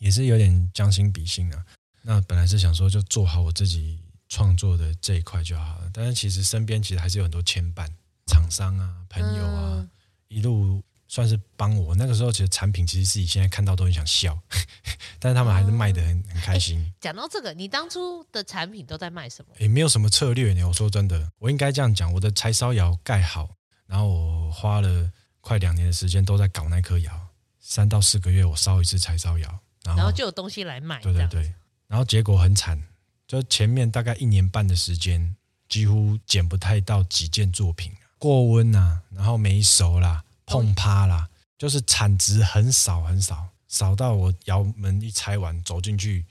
[0.00, 1.64] 也是有点将心比心啊。
[2.06, 3.98] 那本来是想说，就做好我自己
[4.28, 5.90] 创作的这一块就好了。
[5.92, 7.88] 但是其实身边其实还是有很多牵绊，
[8.26, 9.90] 厂商啊、朋友啊，嗯、
[10.28, 10.82] 一路。
[11.06, 14.36] 算是帮我那个时候，其实产品其实自己现在看到都很想笑，
[15.20, 16.92] 但是他们还是卖的很很开心。
[16.98, 19.54] 讲到这个，你当初的产品都在卖什么？
[19.58, 20.66] 也没有什么策略呢。
[20.66, 23.48] 我说真的，我应该这样讲：我的柴烧窑盖好，
[23.86, 25.08] 然后我花了
[25.40, 27.28] 快两年的时间都在搞那颗窑，
[27.60, 31.00] 三到四个月我烧一次柴烧窑，然后就有东西来卖。
[31.00, 31.54] 对对对，
[31.94, 32.82] 然后结果很惨，
[33.24, 35.36] 就前面大概一年半的时间，
[35.68, 40.24] 几乎捡不太到几件作品，过温呐、啊，然后没熟啦。
[40.44, 46.24] 碰趴啦，就是产值很少很少，少到我窑门一拆完走进去，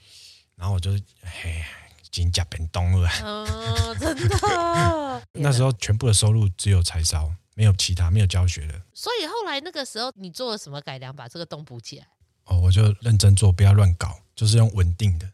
[0.54, 0.90] 然后我就
[1.22, 1.64] 嘿，
[2.10, 3.08] 金甲变东了。
[3.22, 5.26] 哦，真的。
[5.32, 8.82] 那时候全部的收入只有柴烧，没有其他，没有教学的。
[8.92, 12.06] 所以后来那个时候你做了什么改良，把这个洞补起来？
[12.44, 15.26] 哦，我就认真做，不要乱搞，就是用稳定的、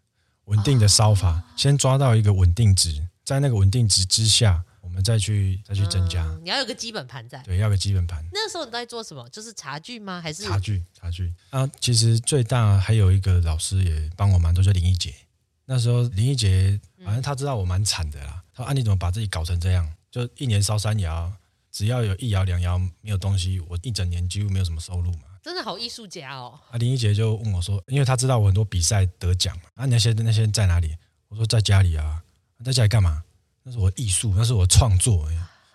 [0.51, 4.63] 稳定的烧法，哦、先抓到一个稳定值，在那个稳定值之下。
[4.83, 7.41] 我们再去再去增加，嗯，你要有个基本盘在。
[7.45, 8.25] 对，要个基本盘。
[8.33, 9.29] 那时候你在做什么？
[9.29, 10.21] 就是茶具吗？
[10.21, 10.83] 还是茶具？
[10.93, 15.15] 茶具啊，其实最大还有一个老师也帮我蛮多，叫林一杰。
[15.67, 18.43] 那时候林一杰，反正他知道我蛮惨的啦。
[18.53, 19.89] 他说：“啊，你怎么把自己搞成这样？
[20.11, 21.33] 就一年烧三窑，
[21.71, 26.59] 只要有一窑两窑没有东西，我一整年几乎没有什么收入嘛。”真的好艺术家哦。
[26.70, 30.95] 啊，林一杰就问我说：“因为他知道我很多比赛得奖嘛，啊，那些那些在哪里？”
[31.28, 32.22] 我说：“在家里啊，
[32.64, 33.22] 在家里干嘛？
[33.62, 35.28] 那是我艺术，那是我创作。”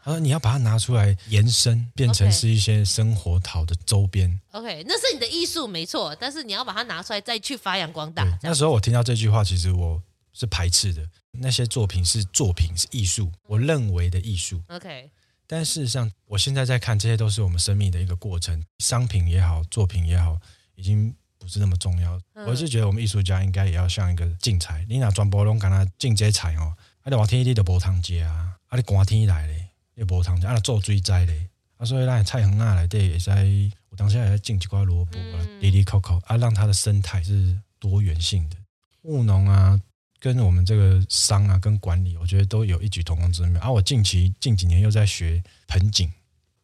[0.03, 8.37] 他说：“你要把它拿出来延伸，变成是一些生活陶的周边。” OK，那是你的艺术没错，但是你要把它拿出来再去发扬光大。
[8.43, 9.99] 那时候我听到这句话，其实我
[10.31, 11.01] 是排斥的。
[11.31, 14.61] 那些作品是作品，是艺术，我认为的艺术。
[14.67, 15.09] OK，
[15.47, 18.63] 但事实上，我现在在看，这些都是我们生命的一个过程。
[18.79, 20.37] 商品也好，作品也好，
[20.75, 22.19] 已经不是那么重要。
[22.33, 29.69] 嗯、我是觉得，我们艺术家应该也要像一个竞彩，你拿转播龙跟他竞这彩哦，啊，你往天地的无通接啊，啊，你寒天来嘞。
[29.95, 33.31] 也无通啊，做水栽嘞，啊，所以咱菜园啊内底会使，
[33.87, 35.17] 我当时也在种几块萝卜，
[35.61, 38.57] 滴滴扣扣啊，让它的生态是多元性的。
[39.03, 39.79] 务农啊，
[40.19, 43.61] 跟我们这个商啊，跟管理，我觉得都有异曲同工之妙。
[43.61, 46.11] 啊，我近期近几年又在学盆景，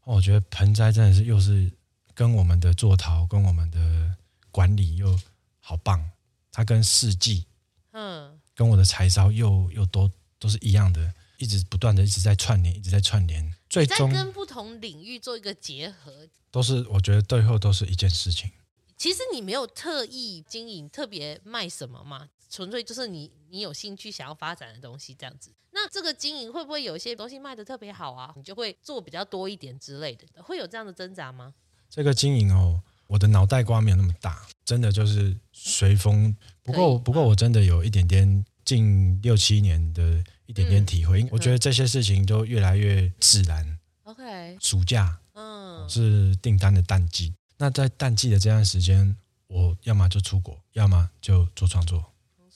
[0.04, 1.72] 我觉得盆栽真的是又是
[2.14, 4.16] 跟我们的做陶，跟我们的
[4.52, 5.20] 管理又
[5.60, 6.12] 好棒。
[6.52, 7.46] 它跟四季，
[7.92, 11.14] 嗯，跟我的柴烧又又都都是一样的。
[11.38, 18.52] 一直不断的一直在串联，一直在串联，最终跟不同领域做一个结合，都是我觉得最后都是一件事情。
[18.96, 25.52] 其实你没有特意经营，特别卖什么嘛，纯粹就是你你有兴趣想要发展的东西这样子。
[25.72, 28.32] 那这个经营会不会有一些东西卖的特别好啊？
[28.36, 31.54] 你就会做比较多一点之类的，会有这样的挣扎吗？
[31.90, 36.36] 这个经营哦，我的脑袋瓜没有那么大，真的就是随风。
[36.62, 40.24] 不过不过我真的有一点点近六七年的。
[40.48, 43.80] 一点点体会，嗯、我觉得这些事情都越来越自然。
[44.04, 47.34] OK，暑假，嗯，是订单的淡季。
[47.56, 49.16] 那在淡季的这段时间，
[49.48, 52.11] 我要么就出国，要么就做创作。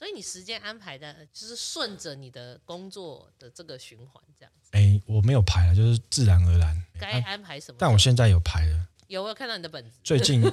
[0.06, 4.70] 所以你时间安排的，就是顺着你的工作的这个循环这样子。
[4.74, 6.80] 哎，我没有排了，就是自然而然。
[7.00, 7.78] 该安排什么？
[7.80, 8.88] 但我现在有排了。
[9.08, 9.98] 有，我有看到你的本子。
[10.04, 10.44] 最近，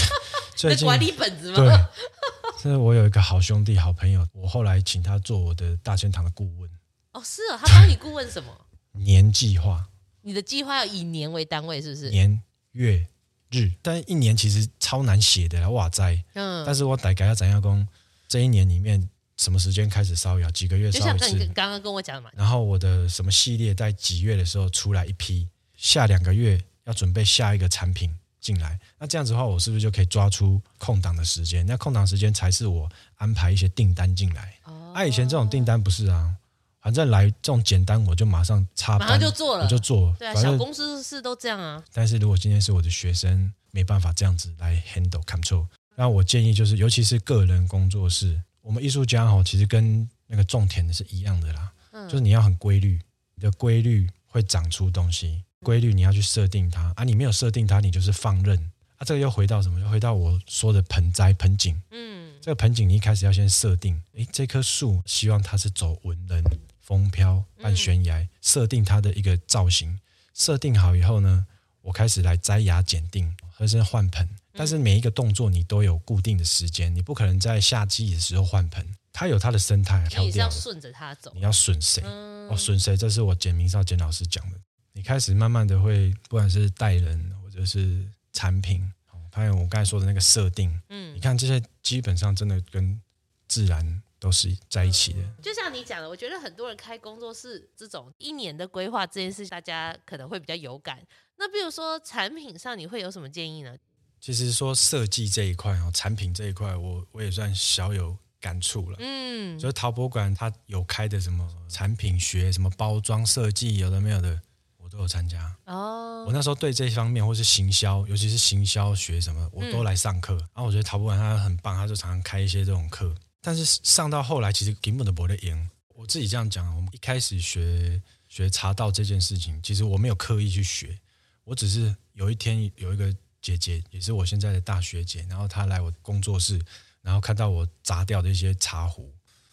[0.56, 1.56] 最近管理本子吗？
[1.58, 6.70] 对，是我有一个好兄弟、好朋友，我后来请他做我的大仙堂的顾问。
[7.12, 8.66] 哦，是啊，他帮你顾问什么？
[8.96, 9.86] 年计划。
[10.22, 12.08] 你的计划要以年为单位，是不是？
[12.08, 13.06] 年、月、
[13.50, 16.24] 日，但一年其实超难写的，哇塞！
[16.32, 17.86] 嗯，但是我大概要怎样讲？
[18.32, 20.50] 这一年里面什么时间开始烧窑？
[20.52, 21.26] 几个月烧一次？
[21.26, 22.30] 就像你刚刚跟我讲的嘛。
[22.34, 25.46] 然后我的什么系列在几月的时候出来一批？
[25.76, 28.10] 下两个月要准备下一个产品
[28.40, 28.80] 进来。
[28.98, 31.66] 那这样子的话，我是不是就可以抓出空档的时间？
[31.66, 34.54] 那空档时间才是我安排一些订单进来。
[34.64, 36.34] 哦，啊，以前这种订单不是啊。
[36.80, 40.16] 反正来这种简单，我就马上插班，马上就做了，我就做。
[40.18, 41.84] 对啊，小公司是都这样啊。
[41.92, 45.66] 但是如果今天是我的学生，没办法这样子来 handle control。
[45.94, 51.72] 那我建议就是，尤其是个人工作室，我们艺术家哈，其实跟那个种田的是一样的啦。
[51.92, 52.98] 嗯，就是你要很规律，
[53.34, 58.58] 你的规律会长出东西，规律你要去设定它啊，你没有设定它，你就是放任
[58.96, 59.04] 啊。
[59.04, 59.78] 这个又回到什么？
[59.80, 61.80] 又回到我说的盆栽盆景。
[61.90, 66.42] 嗯，这个盆景你一开始要先设定，诶，这棵树希望它是走文人、
[66.80, 69.98] 风飘、半悬崖，设定它的一个造型。
[70.34, 71.46] 设定好以后呢，
[71.82, 74.26] 我开始来摘芽、剪定，或是换盆。
[74.54, 82.02] 但是每一个动作你都有固定的时间，你不可能在夏季的时候换盆，它有它的生态，你是要顺着它走，你要顺谁？
[82.04, 82.96] 嗯、哦，顺谁？
[82.96, 84.58] 这是我简明少简老师讲的。
[84.92, 88.92] 你开始慢慢的会，不管是带人或者是产品，
[89.32, 93.00] 还有我刚才说的那个设定，嗯，你看这些基本上真的跟
[93.48, 95.20] 自然都是在一起的。
[95.20, 100.98] 嗯、就像你讲的，我觉得很多人开工作室这种一年的规划这件事，大家可能会比较有感。
[101.38, 103.74] 那比如说产品上，你会有什么建议呢？
[104.22, 108.96] 其实说设计这一块哦，产品这一块，我我也算小有感触了。
[109.00, 114.40] 嗯，就是陶博馆它有开的什么产品学，什么包装设计，有的没有的，
[114.76, 115.52] 我都有参加。
[115.64, 120.34] 哦，我那时候对这方面或是行销，尤其是行销学什么，我都来上课。
[120.34, 123.12] 然后、嗯啊、我觉得陶博馆它很棒，它就常常开一些这种课。
[123.40, 125.68] 但是上到后来，其实根本都不会赢。
[125.96, 130.96] 我自己这样讲，我们一开始学学茶道这件事情，其实我没有刻意去学，
[131.42, 133.12] 我只是有一天有一个。
[133.42, 136.58] 姐姐也是我现在的大学姐，然后她来我工作室，
[137.02, 139.12] 然后看到我砸掉的一些茶壶，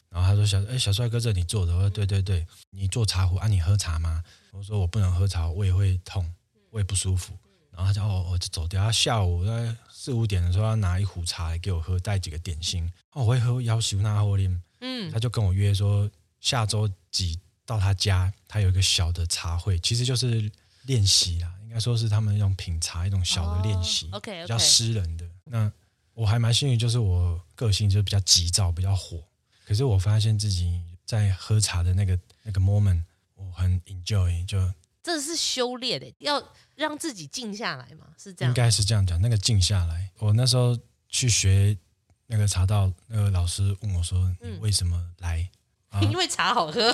[0.10, 3.48] 然后她说：“小哎小帅哥，这你做的？”我说：“对对对，你做茶壶啊？
[3.48, 4.24] 你喝茶吗？”
[4.54, 6.32] 我说：“我不能喝茶，胃会痛，
[6.70, 7.34] 胃不舒服。”
[7.74, 8.84] 然后她就哦，我就走掉。
[8.84, 12.86] 她下午在四五点的时候，要拿一壶茶来给我喝，带几个点心。
[13.12, 16.10] 哦，我会喝，要求那后面，嗯，他就跟我约说
[16.40, 20.52] 下周几到他家，他有一个小的茶会，其实就是
[20.84, 21.52] 练习啦。
[21.70, 25.30] 应该说是他们用品茶一种小的练习比较私人的。
[25.44, 25.72] 那
[26.16, 29.24] 我还蛮幸运，就是我个性就比较急躁，比较火。
[29.68, 33.04] 可是我发现自己在喝茶的那个那个 moment，
[33.36, 34.44] 我很 enjoy。
[34.48, 34.58] 就
[35.04, 36.44] 这是修炼的，要
[36.74, 38.08] 让自己静下来嘛？
[38.18, 38.50] 是这样？
[38.50, 39.22] 应该是这样讲。
[39.22, 40.76] 那个静下来，我那时候
[41.08, 41.78] 去学
[42.26, 45.48] 那个茶道，那个老师问我说：“你为什么来？”
[45.90, 46.94] 啊、因为茶好喝，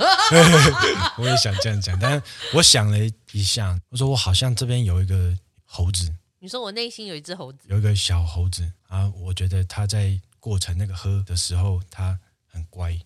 [1.19, 2.23] 我也想这样讲，但是
[2.53, 2.97] 我想了
[3.33, 6.13] 一下，我说我好像这边有一个猴子。
[6.39, 12.97] 你说我内心有一只猴子，有一个小猴子啊，我觉得他在过程那个喝的时候，他很乖，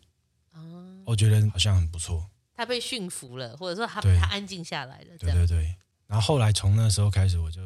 [0.54, 0.62] 哦、
[1.06, 2.30] 我觉得好像很不错。
[2.56, 5.18] 他被驯服了，或者说他对他安静下来了。
[5.18, 5.76] 对对对。
[6.06, 7.62] 然后后来从那时候开始，我就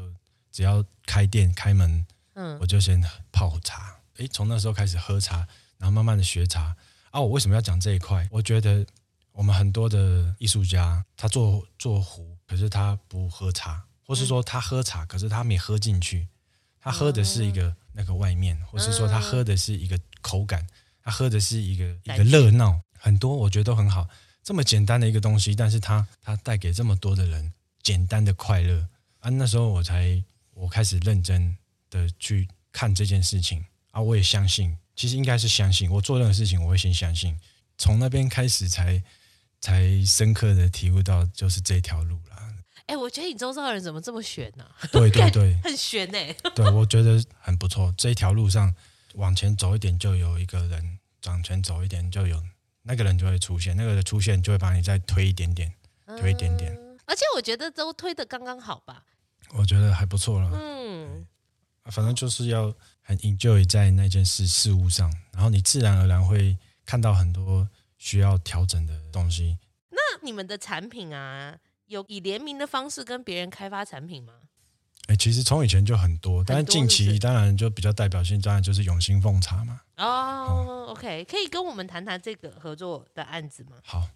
[0.52, 2.06] 只要开店开门，
[2.36, 3.98] 嗯，我就先泡茶。
[4.18, 5.48] 哎，从那时候开始喝茶，
[5.78, 6.76] 然后慢慢的学茶。
[7.14, 8.28] 啊，我为什么要讲这一块？
[8.32, 8.84] 我觉得
[9.34, 16.28] 我们很多的艺术家，他做做壶，可是他不喝茶，或是说他喝茶，可是他没喝进去，
[16.80, 20.66] 他喝的是一个那个外面，或是说他喝的是一个口感，
[21.04, 22.82] 他喝的是一个一个热闹。
[22.98, 24.10] 很多我觉得都很好，
[24.42, 27.54] 这么简单的一个东西，但是他他带给这么多的人
[27.84, 28.88] 简单的快乐
[29.20, 29.30] 啊！
[29.30, 30.20] 那时候我才
[30.56, 31.56] 我开始认真
[31.92, 34.76] 的去看这件事情啊，我也相信。
[34.96, 37.38] 其实应该是相信我做任何事情，我会先相信。
[37.78, 39.02] 从那边开始才
[39.60, 42.38] 才深刻的体悟到，就是这条路了。
[42.86, 44.64] 哎，我觉得你周遭的人怎么这么悬呢？
[44.92, 46.20] 对对 对，很玄呢。
[46.54, 47.94] 对，我觉得很不错。
[47.98, 48.74] 这一条路上
[49.16, 50.82] 往前走一点，就有一个人；
[51.26, 52.42] 往前走一点，就有
[52.84, 53.76] 那个人就会出现。
[53.76, 55.74] 那个人出现，就会把你再推一点点，
[56.20, 56.78] 推一点点。
[57.06, 59.04] 而且我觉得都推的刚刚好吧。
[59.52, 60.52] 我觉得还不错了。
[60.54, 61.26] 嗯，
[61.86, 62.72] 反正就是要。
[63.04, 69.58] 很 enjoy 在那件事事物上，然后你自然而然会看到很多需要调整的东西。
[69.90, 71.56] 那你们的产品啊，
[71.88, 74.34] 有以联名的方式跟别人开发产品吗？
[75.08, 79.82] 哎，其实从以前就很多，但是近期当然就比较代表性，当然就是永兴奉茶嘛。
[79.98, 83.72] 哦、oh，OK，可以跟我们谈谈这个合作的案子吗？
[83.84, 84.08] 好，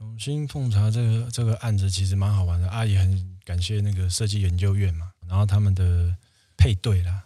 [0.00, 6.14] 永兴奉茶这个这个案子其实蛮好玩的，阿姨很感谢那个设计研究院嘛，然后他们的
[6.54, 7.24] 配对啦。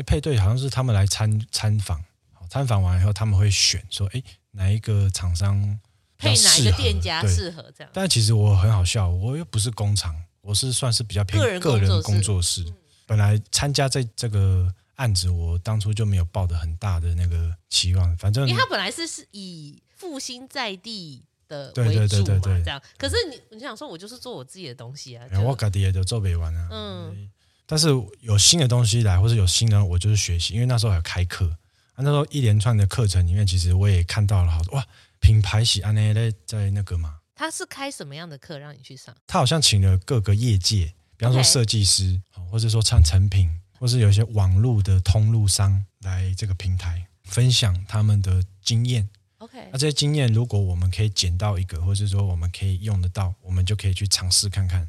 [0.00, 2.02] 哎，配对好像是他们来参参访，
[2.48, 4.22] 参访完以后他们会选说，哎，
[4.52, 5.78] 哪一个厂商
[6.16, 7.90] 配哪一个店家适合这样。
[7.92, 12.64] 但其实我很好笑，我又不是工厂，我是算是比较偏个人工作室。
[13.04, 22.80] 本来参加这这个案子，我当初就没有抱的很大的那个期望，反正因为他本来是是以复兴在地的为主嘛，对对对对对这样。
[22.96, 27.30] 可是你你想说，我就是做我自己的东西啊，我自己也就做不完啊，嗯。
[27.70, 27.86] 但是
[28.20, 30.54] 有新的东西来，或者有新的，我就是学习。
[30.54, 31.56] 因为那时候有开课，
[31.94, 34.84] 那时候一连串的课程里面，其实我也看到了好多哇，
[35.20, 37.18] 品牌喜安内在在那个嘛。
[37.36, 39.14] 他是开什么样的课让你去上？
[39.28, 43.48] 他好像请了各个业界，比方说设计师.或者说唱成品，
[43.78, 49.08] 或是有一些网络的通路商来这个平台分享他们的经验
[49.38, 54.88] ，OK，那这些经验如果我们可以捡到一个，或者说我们可以用得到，我们就可以去尝试看看。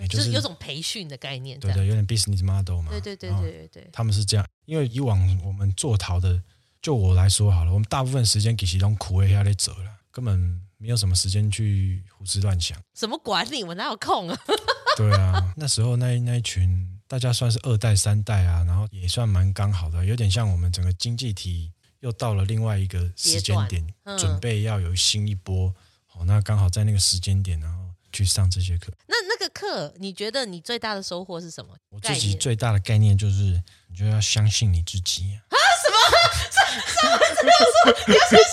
[0.00, 2.90] 嗯，就是有种培训的概念，对对，有点 business model 嘛。
[2.90, 6.42] 对对对对对，他们是这样，因为以往我们做陶的，
[6.80, 10.60] 就我来说好了，我们大部分时间给其中苦味下来走了，根本。
[10.82, 13.62] 没有什么时间去胡思乱想，什么管理？
[13.62, 14.38] 我哪有空啊？
[14.96, 25.66] 对啊，那时候那那一群大家算是二代三代啊，然后也算蛮刚好的，有点像我们整个经济体又到了另外一个时间点，嗯、准备要有新一波。
[26.14, 27.79] 哦，那刚好在那个时间点，然后
[28.12, 28.92] 去上这些课。
[29.06, 31.70] 那那个课，你觉得你最大的收获是什么？
[31.90, 35.56] 我自己最大的概念就是，你就要相信你自己啊！
[35.82, 35.96] 什么？
[37.34, 37.50] 什么？
[37.50, 37.96] 什么？
[38.08, 38.46] 你要相信？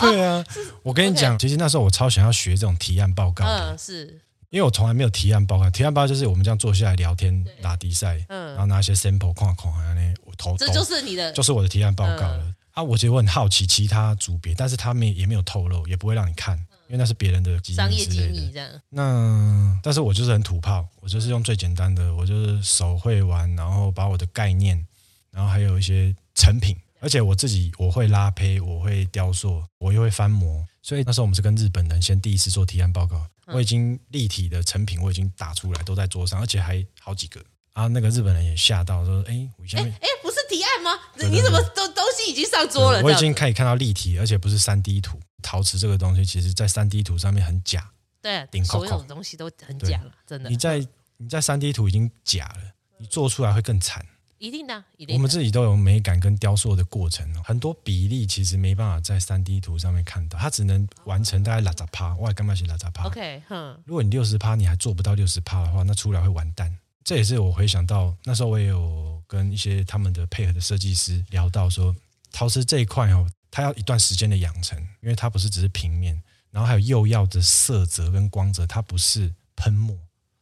[0.00, 0.44] 对啊，
[0.82, 5.70] 我跟你讲，其实那时候我超想要学这种提案报告的，嗯，是因为我从来没有提案报告。
[5.70, 12.82] 提案报告就是我们这样坐下来聊天、打比赛，嗯，然后拿一些 sample 框框啊，那我投，这就是你的，就是我的提案报告了啊。
[12.82, 16.58] 我其实我很好奇其他组别，但是他们也没有透露，也不会让你看，
[16.92, 18.68] 因为那是别人的商业机密这样。
[18.90, 24.86] 那但是我就是很土炮，我就是用最简单的，我就是手绘完，然后把我的概念，
[25.30, 26.76] 然后还有一些成品。
[27.00, 33.26] 而且我自己我会拉胚，我会雕塑，我又会翻模，所以那时候我们是跟日本人先第一次做提案报告。
[33.46, 37.40] 我已经立体的成品我已经打出来，都在桌上，而且还好几个。
[37.72, 40.90] 啊，那个日本人也吓到说：“哎，我下面哎，不是提案吗？
[41.16, 45.18] 你怎么都东西已经上桌了？”我已经可以看到立体，而且不是三 D 图。
[45.42, 47.90] 陶瓷这个东西，其实在三 D 图上面很假。
[48.22, 50.48] 对，所有的东西都很假了，真的。
[50.48, 50.78] 你在
[51.18, 54.06] 你在三 D 图已经假了，你做出来会更惨。
[54.38, 55.14] 一定的，一定的。
[55.14, 63.80] 我们自己都有美感跟雕塑的过程哦，很多比例其实没办法在三 D 图上面看到，它只能完成大概六十趴，我还干嘛写六十趴？OK，哼。
[63.84, 66.76] 如果你六十趴你还做不到六十趴的话，那出来会完蛋。
[67.04, 71.94] 这也是我回想到那时候，我也有跟一些他们的配合的设计师聊到说，
[72.32, 79.96] 陶瓷这一块哦，它要一段时间的养成，因为它不是只是平面，然后还有釉药的色泽跟光泽，它不是喷墨，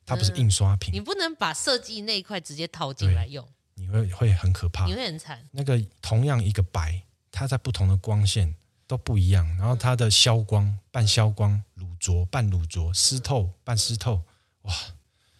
[0.06, 3.46] 它不是印刷品，嗯、你不能把设计那一块直接套进来用。
[3.74, 5.44] 你会会很可怕，你会很惨。
[5.50, 7.02] 那个同样一个白，
[7.32, 8.54] 它在不同的光线
[8.86, 14.22] 都不一样，然后它的消光、半消光、乳浊、半乳浊、湿透、半湿透，
[14.62, 14.74] 哇！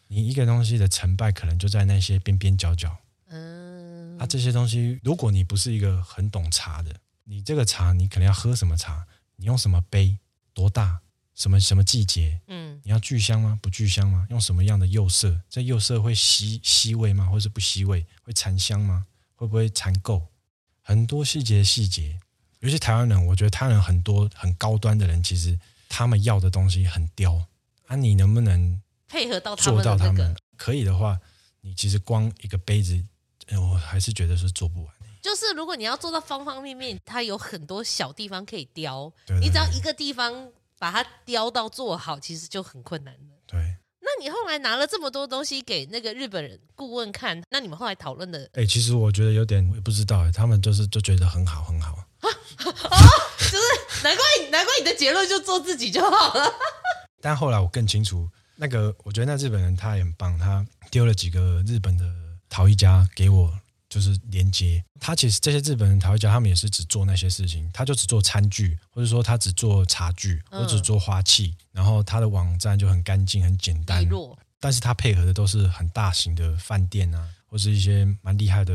[0.09, 2.97] 你一个东西的成败，可能就在那些边边角角。
[3.29, 6.93] 嗯，啊，这些东西，如果你不是一个很懂茶的，
[7.31, 9.07] 你这个茶，你可能要喝什么茶？
[9.37, 10.19] 你用什么杯？
[10.53, 11.01] 多大？
[11.37, 12.41] 什么什么季节？
[12.49, 13.57] 嗯，你要聚香吗？
[13.63, 14.27] 不聚香吗？
[14.31, 15.41] 用什么样的釉色？
[15.49, 17.27] 这釉色会吸吸味吗？
[17.27, 18.05] 或是不吸味？
[18.25, 19.07] 会残香吗？
[19.37, 20.21] 会不会残垢？
[20.83, 22.19] 很多细节细节，
[22.59, 25.57] 尤其台湾人，我觉得台湾人很多很高端的人，其实
[25.89, 27.47] 他们要的东西很刁
[27.87, 27.95] 啊。
[27.95, 30.37] 你能不能配合到做到他们？
[30.57, 31.17] 可以的话，
[31.61, 33.01] 你其实光一个杯子，
[33.53, 34.95] 我还是觉得是做不完。
[35.21, 40.51] 就是如果你要做到方方面面，它有很多小地方可以雕，对对对，你只要一个地方。
[40.81, 43.21] 把它雕到做好，其实就很困难了。
[43.47, 43.61] 对，
[44.01, 48.45] 那你后来拿了这么多东西给那个日本人顾问看，那你们后来讨论的？
[48.55, 52.29] 哎、欸，其实我觉得有点，我也不知道哎，他们就是就觉得很好，很好啊，
[53.37, 56.51] 就是难怪难怪你的结论就做自己就好了。
[57.21, 62.07] 但后来我更清楚，那个我觉得那日本人他也很棒，他丢了几个日本的
[62.49, 63.53] 陶艺家给我。
[63.91, 74.09] 就是连接，他其实这些日本人陶艺家，他们也是只做那些事情，他就只做餐具，或者说他只做茶具，或者只做花器，然后他的网站就很干净、很简单。
[74.61, 78.73] 但是他配合的都是很大型的饭店啊，或是一些蛮厉害的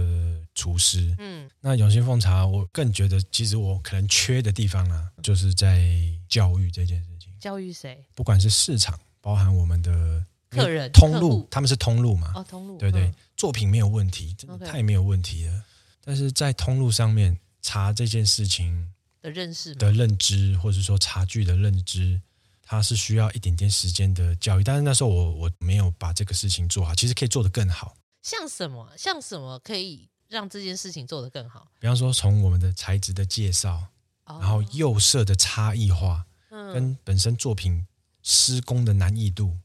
[0.54, 1.16] 厨师。
[1.18, 5.88] 嗯，那永兴凤茶，我更觉得其实我可能缺的地方啊，就是在
[6.28, 7.32] 教育这件事情。
[7.40, 8.04] 教育谁？
[8.16, 10.26] 不管是市场，包含我们的。
[10.50, 12.32] 客人通路，他们是通路嘛？
[12.36, 15.64] 哦，通路，对对，作品没有问题，真的太没有问题了。
[16.04, 22.22] 但是在通路上面，查这件事情的认识、的认知，或者说茶具的认知，
[22.62, 24.64] 它是需要一点点时间的教育。
[24.64, 27.98] 但是那时候我我没有把这个事情做好，其实可以做得更好。
[28.22, 28.92] 像什么？
[28.98, 31.68] 像什么可以让这件事情做得更好？
[31.80, 33.88] 比方说，从我们的材质的介绍，
[34.26, 37.86] 然后釉色的差异化，嗯跟本身作品
[38.22, 39.58] 施工的难易度。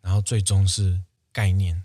[0.00, 1.00] 然后最终是
[1.32, 1.82] 概念。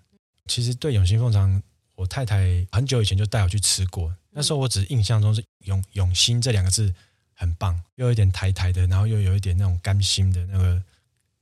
[0.47, 1.49] 其实对永兴凤茶，
[1.95, 4.13] 我太太很久以前就带我去吃过。
[4.29, 6.93] 那时候我只是印象中是永永兴这两个字
[7.33, 10.81] 很棒，又有一点台台的，然后又有一点那种甘心的那个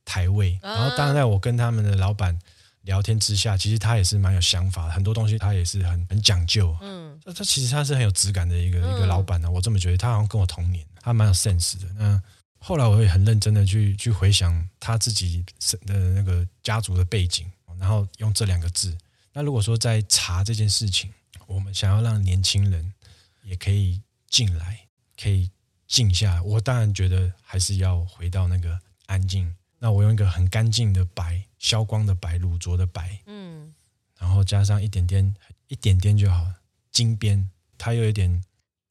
[0.04, 0.58] 台味。
[0.62, 2.38] 然后当然在我跟他们的老板
[2.82, 6.76] 聊天之下，其实他也是蛮有想法的，很多东西他也是很很讲究。
[6.80, 9.50] 嗯，他其实他是很有质感的一个一个老板呢。
[9.50, 11.86] 我这么觉得，他好像跟我同年，他蛮有 sense 的。
[11.98, 12.22] 那。
[12.64, 15.44] 后来我也很认真的去去回想他自己
[15.84, 18.96] 的那个家族的背景，然后用这两个字。
[19.32, 21.12] 那如果说在茶这件事情，
[21.48, 22.94] 我们想要让年轻人
[23.42, 24.78] 也可以进来，
[25.20, 25.50] 可以
[25.88, 29.52] 静下来，我当然觉得还是要回到那个安静。
[29.80, 33.74] 那我用一个很干净的白，消光的白，乳浊的白，嗯，
[34.16, 35.34] 然后加上一点点，
[35.66, 36.46] 一点点就好，
[36.92, 38.40] 金边，它又有点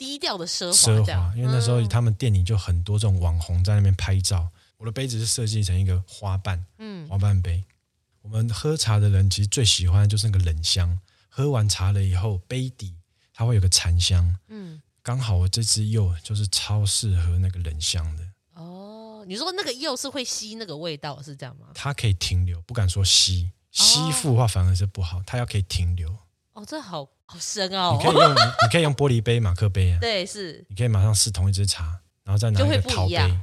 [0.02, 1.32] 低调的奢华奢华。
[1.36, 4.50] 因为那时候他们店里就很多这种网红在那边拍照。
[4.78, 7.64] 我的杯子是设计成一个花瓣，嗯，花瓣杯。
[8.24, 11.00] 我们喝茶的人其实最喜欢的就是那个冷香，
[11.30, 12.96] 喝完茶了以后，杯底
[13.32, 18.24] 它会有个残香，嗯，刚好我这支釉就是超适合那个冷香的。
[18.56, 21.68] 哦，你说那个釉是会吸那个味道是这样吗？
[21.76, 26.12] 它可以停留，不敢说吸，吸附的话反而是不好，它要可以停留。
[26.62, 27.98] 哦，这好好深哦。
[28.00, 29.98] 你可以用，你可以用玻璃杯、马克杯啊。
[30.02, 30.64] 对，是。
[30.70, 33.40] 你可以马上试同一支茶，然后再拿一个陶杯。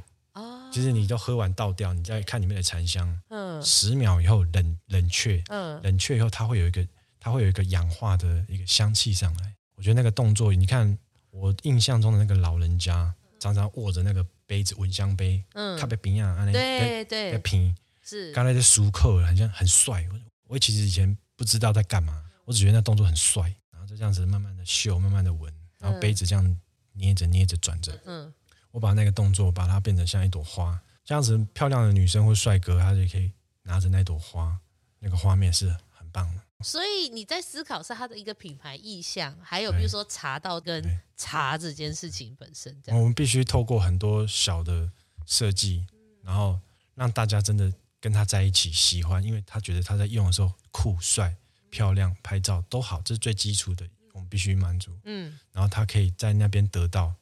[0.71, 6.87] 其实你都喝完倒掉，你再看里面的残香，嗯，十秒以后冷冷却，嗯，冷却以后它会有一个
[7.19, 9.55] 它会有一个氧化的一个香气上来。
[9.75, 10.95] 我觉得那个动作，你看
[11.31, 20.07] 我印象中的那个老人家常常握着那个杯子闻香杯，嗯，特别冰啊，对对，平是刚才在熟客，好像很帅。
[20.47, 22.13] 我其实以前不知道在干嘛，
[22.49, 26.59] 我只觉得那动作很帅，然后就这样子慢慢的嗅，慢慢的闻，然后杯子这样
[26.93, 28.33] 捏着捏着转着，嗯。
[28.71, 33.31] 我把那个动作把它变成像一朵花，这样子漂亮的女生或帅哥，他就可以
[33.61, 34.59] 拿着那朵花，
[34.97, 36.41] 那个画面是很棒的。
[36.61, 40.83] 所以你在思考是他的一个品牌意向，还有比如说茶道跟
[41.15, 42.99] 茶这件事情本身这样。
[42.99, 44.91] 我们必须透过很多小的
[45.27, 45.85] 设计，
[46.23, 46.59] 然后
[46.95, 51.35] 让大家真的跟他在一起喜欢，因为他觉得他在用的时候酷、帅、
[51.69, 54.91] 漂亮，拍照都好，这是最基础的，我们必须满足。
[55.05, 57.13] 嗯，然后他可以在那边得到，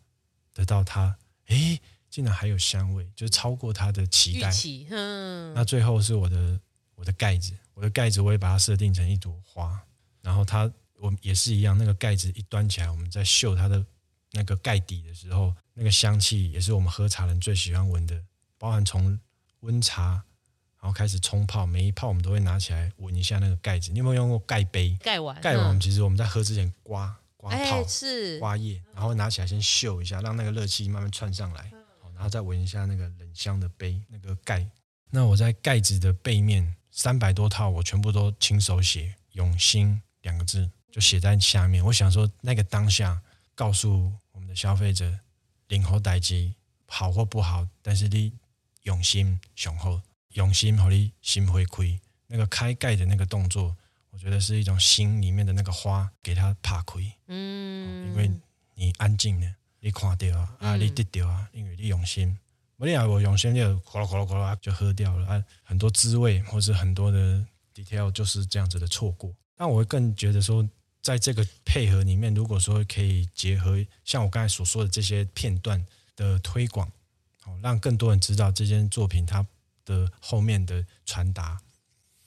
[0.53, 1.15] 得到他。
[1.47, 1.79] 诶，
[2.09, 4.51] 竟然还有香味，就是超过他的期待。
[4.89, 6.59] 嗯，那最后是我的
[6.95, 9.81] 我的盖子，我的盖子我也把它设定成一朵花，
[10.21, 13.85] 然后它我也是一样，那个盖子一端起来，我们在嗅它的
[14.31, 18.21] 那个盖底的时候，那个香气也是我们喝茶人最喜欢闻的，
[18.57, 19.17] 包含从
[19.61, 20.23] 温茶
[20.87, 23.91] 然后开始冲泡，每一泡我们都会拿起来闻一下那个盖子。
[23.91, 24.97] 你有没有用过盖杯？
[25.01, 27.13] 盖碗，盖完，其实我们在喝之前刮。
[27.35, 31.69] 刮泡是刮叶，然后拿起来先嗅一下，让那个热气慢慢窜上来，
[32.15, 34.65] 然后再闻一下那个冷香的杯那个盖。
[35.09, 41.83] 那我在盖子的背面三百多套，我全部都亲手写“永心”两个字，就写在下面。
[41.83, 43.21] 我想说，那个当下
[43.53, 45.19] 告诉我们的消费者，
[45.67, 48.31] 任何代机好或不好，但是你
[48.83, 50.01] 用心上好，
[50.37, 53.75] 用心和你心回馈，那个开盖的那个动作。
[54.11, 56.93] 我觉得是一种心里面的那个花，给它拍开。
[57.27, 58.31] 嗯，因为
[58.75, 62.37] 你安静呢，你看到啊，啊，你得到啊，因为你用心。
[62.77, 65.43] 我你要我用心，就咕噜咕噜咕噜就喝掉了啊。
[65.63, 69.33] 很多滋味或是很多的 detail 就是这样子的错过。
[69.55, 70.67] 但我会更觉得说，
[71.01, 75.83] 在这个配合里面，如果说可以结合像我刚才所说的这些片段
[76.15, 76.91] 的推广，
[77.41, 79.45] 好，让更多人知道这件作品它
[79.87, 81.59] 的后面的传达。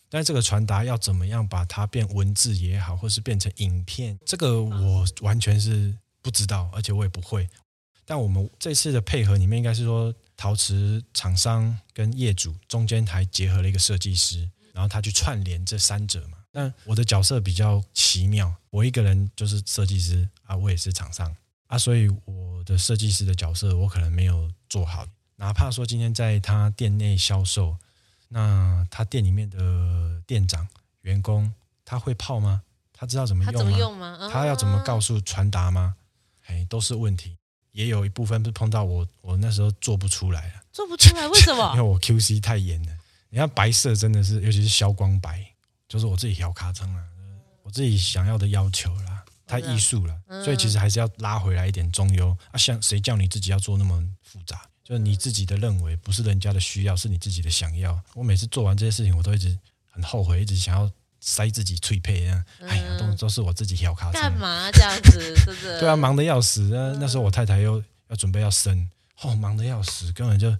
[0.08, 7.48] 但这个传达要怎么样把它变文字也好，或是变成影片，这个我完全是不知道，而且我也不会。
[8.04, 16.38] 但我们这次的配合里面，应该是说陶瓷厂商跟业主中间还结合了一个设计师，然后他去串联这三者嘛。
[16.50, 21.32] 但我的角色比较奇妙，我一个人就是设计师啊，我也是厂商
[21.68, 25.06] 啊，所以我的设计师的角色我可能没有做好，
[25.40, 27.76] 哪怕说今天在他店内销售。
[28.28, 30.68] 那他店里面的店长、
[31.00, 31.52] 员工，
[31.84, 32.62] 他会泡吗？
[32.92, 33.58] 他知道怎么用吗？
[33.58, 34.30] 他怎么用吗？
[34.32, 35.96] 他要怎么告诉传达吗？
[36.46, 37.36] 哎，都是问题。
[37.72, 41.70] 也有一部分是碰到我，我那时候做不出来了，做不出来， 为什么？
[41.74, 42.92] 因为我 QC 太严了。
[43.30, 45.44] 你看白色真的是，尤其是消光白，
[45.88, 47.02] 就是我自己调卡层了，
[47.64, 52.56] 我自己想要的要求啦，太艺术了，所以其实还是要拉回来一点中庸啊。
[52.56, 54.62] 像谁叫你自己要做那么复杂？
[54.90, 57.96] 就你自己的认为，不是人家的需要，是你自己的想要。
[58.12, 59.56] 我每次做完这些事情，我都一直
[59.88, 62.44] 很后悔，一直想要塞自己脆配啊！
[62.66, 64.10] 哎呀，都都是我自己调卡。
[64.10, 65.36] 干嘛这样子？
[65.36, 65.78] 是不是？
[65.78, 66.62] 对啊，忙得要死。
[66.62, 70.52] 那那时候我太太又要准备要生，哦，忙得要死，根本就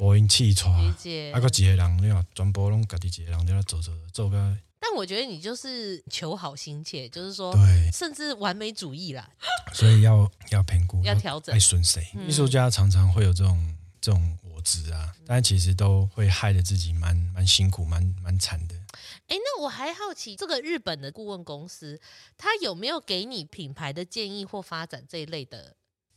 [0.00, 0.70] 无音气喘。
[0.84, 1.32] 理解。
[1.32, 4.54] 还有几个人，你看，全部拢家己几个人在那走走走个。
[4.78, 9.26] 但我觉得你就是求好心切，就是说，对，甚至完美主义啦。
[9.72, 11.54] 所以要要评估，要调整。
[11.54, 12.06] 爱损谁？
[12.28, 13.58] 艺术家常常会有这种。
[14.00, 18.74] 这种我执啊，但其实都会害得自己蛮蛮辛苦，蛮蛮惨的。
[19.26, 22.00] 哎，那我还好奇，这个日本的顾问公司，
[22.36, 25.74] 他有没有给你品牌的建议或发展这一类的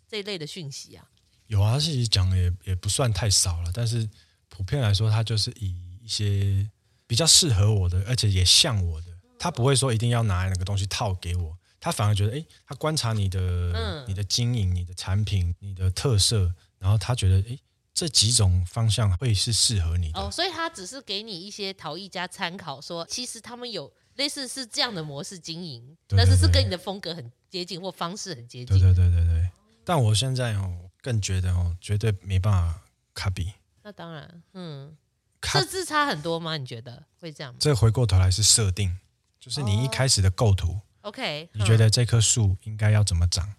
[0.07, 1.05] 这一类的讯息啊？
[1.47, 4.07] 有啊，其实讲的也也不算太少了，但是
[4.47, 6.69] 普遍来说，他就是以一些
[7.07, 9.07] 比较适合我的，而且也像我的，
[9.39, 13.39] 他不会说一定要拿那个东西套给我，他反而觉得，哎，他观察你的、
[13.73, 16.53] 嗯、你的经营、你的产品、你的特色。
[16.81, 17.59] 然后他觉得，诶，
[17.93, 20.19] 这几种方向会是适合你的。
[20.19, 28.67] 哦，所以他只是给你一些陶艺家参考说，说其实他们有类似是这样的模式经营，对对对，但是是跟你的风格很接近或方式很接近。
[28.67, 29.49] 对对对对对。
[29.83, 32.81] 但我现在哦，更觉得哦，绝对没办法
[33.13, 33.53] copy。
[33.83, 34.95] 那当然，嗯，
[35.43, 36.55] 设置差很多吗？
[36.55, 37.57] 你觉得会这样吗？
[37.59, 38.97] 这回过头来是设定，
[39.39, 40.73] 就是你一开始的构图。
[41.01, 43.51] 哦、OK，你觉得这棵树应该要怎么长？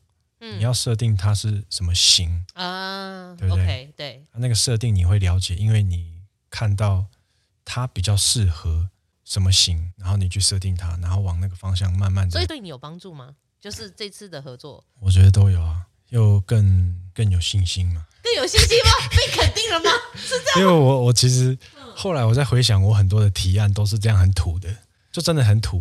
[0.44, 3.32] 嗯、你要设定它是什么型啊？
[3.38, 6.20] 对不对？Okay, 对，那个设定你会了解，因为你
[6.50, 7.06] 看到
[7.64, 8.90] 它比较适合
[9.24, 12.32] 什么型，然后你去设定它，然后往那个方向慢慢的。
[12.32, 13.36] 所以对你有帮助吗？
[13.60, 18.04] 就是这次的合作，我觉得都有啊，又更更有信心嘛。
[18.20, 18.90] 更有信心吗？
[19.10, 19.90] 被肯定了吗？
[20.18, 20.60] 是这样。
[20.60, 21.56] 因为我我其实
[21.94, 24.68] 后来我在回想，我很多的提案都是这样很土的，
[25.12, 25.80] 就真的很土。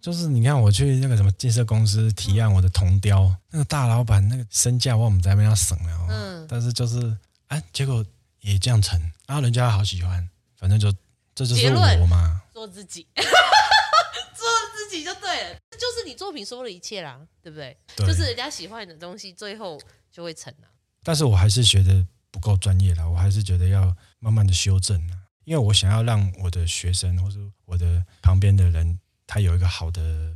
[0.00, 6.06] 就是你看我去那个什么建设公司提案，我的铜雕那个大老板那个身价，我们在那边要省了。
[6.08, 6.46] 嗯。
[6.48, 7.16] 但是就是
[7.48, 8.04] 哎，结果
[8.40, 10.26] 也这样成，然后人家好喜欢，
[10.56, 10.90] 反正就
[11.34, 11.66] 这就是
[12.00, 12.40] 我嘛。
[12.52, 17.76] 做自己， 做自己就对了，这就是你作品说了一切啦，对不对？
[17.96, 18.06] 对。
[18.06, 19.80] 就是人家喜欢你的东西，最后
[20.10, 20.68] 就会成了。
[21.02, 25.00] 但是我还是学的不够专业啦，我还是觉得要慢慢的修正，
[25.44, 28.98] 因为我想要让我的学生或者我的旁边的人，
[29.28, 30.34] 他有一个好的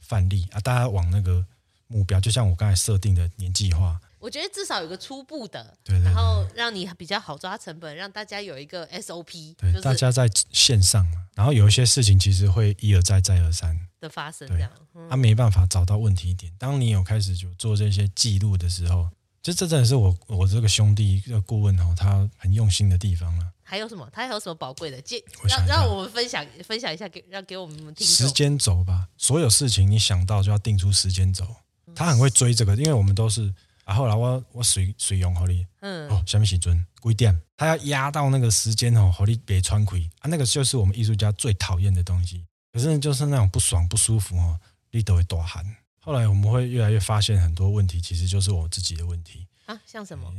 [0.00, 1.46] 范例啊，大家往那个
[1.86, 14.70] 目标，就像我刚才设定的年计划，我觉得至少有个初步的，对，对，对，然后让你比较好抓成本，让大家有一个 SOP，对，就是、大家在线上嘛，然后有一些事情其实会一而再再而三的发生，这样，
[15.08, 16.52] 他、啊、没办法找到问题点。
[16.58, 19.08] 当你有开始就做这些记录的时候。
[19.42, 23.50] 就这真的是我我这个兄弟这个顾问哦，他很用心的地方了。
[23.70, 24.10] 还有什么？
[24.12, 25.00] 他还有什么宝贵的？
[25.00, 28.04] 借让让我们分享分享一下给让给我们听。
[28.04, 31.46] 时间轴吧，所有事情你想到就要定出时间轴。
[31.94, 33.54] 他很会追这个，因为我们都是
[33.84, 33.94] 啊。
[33.94, 37.40] 后来我我水水用好你，嗯哦，下面写准几点？
[37.56, 40.26] 他要压到那个时间哦，好你别穿亏啊。
[40.28, 42.44] 那个就是我们艺术家最讨厌的东西。
[42.72, 44.58] 可是就是那种不爽不舒服哦，
[44.90, 45.64] 你都会大汗。
[46.00, 49.80] 后来我们会越来越发现很多问题，其实就是我自己的问题啊。
[49.86, 50.32] 像什么？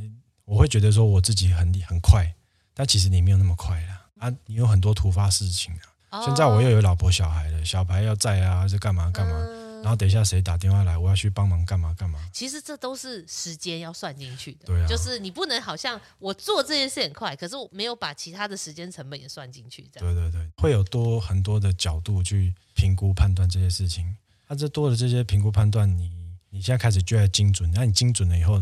[0.44, 2.34] 我会觉得说我自己很很快，
[2.82, 4.08] 但其实你没有那么快啦。
[4.18, 6.18] 啊，你有很多突发事情啊。
[6.18, 9.36] 哦、现在我又有老婆小孩了，小孩要在啊，还是干嘛干嘛？
[9.38, 12.18] 嗯、然后等一下谁打电话来，我要去帮忙干嘛干嘛？
[12.34, 14.66] 其实这都是时间要算进去的。
[14.66, 19.88] 对啊，就是你不能好像我做这件事很快，可是我没有把其他的时间成本也算进去。
[19.94, 20.16] 这样。
[20.16, 24.08] 对对对，会有多很多的角度去评估判断这些事情。
[24.48, 26.10] 那、啊、这多的这些评估判断，你
[26.50, 27.70] 你现在开始就要精准。
[27.72, 28.60] 那你精准了以后，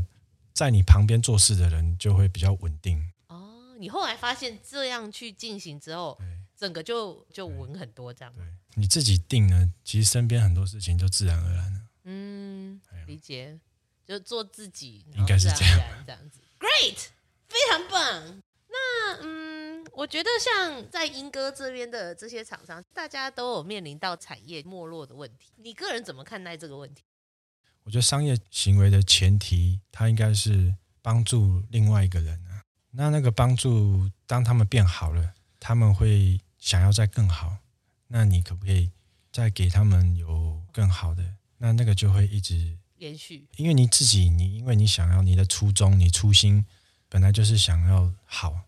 [0.54, 3.02] 在你旁边做事的人就会比较稳定。
[3.80, 6.28] 哦，你后来发现这样去进行之后，对
[6.58, 8.34] 整个就就稳很多，这样。
[8.36, 8.44] 对，
[8.76, 11.80] 你自己定呢，其实身边很多事情就自然而然了。
[12.04, 13.58] 嗯，理解，
[14.06, 16.40] 就做自己，应该是这样，这样子。
[16.60, 17.08] Great，
[17.48, 18.42] 非常棒。
[18.68, 25.52] 那嗯，我觉得像在英歌这边的这些厂商，大家都有面临到产业没落的问题。
[25.56, 27.04] 你个人怎么看待这个问题？
[27.84, 32.49] 我觉得商业行为的前提，它应该是帮助另外一个人啊。
[32.92, 37.58] 那那个帮助，当他们变好了，他们会想要再更好。
[38.08, 38.90] 那你可不可以
[39.32, 41.24] 再给他们有更好的？
[41.58, 43.48] 那那个就会一直延续。
[43.58, 46.66] 因为你自己，你因为你想要你的初衷，你初心。
[47.12, 48.62] 本来就是想要好，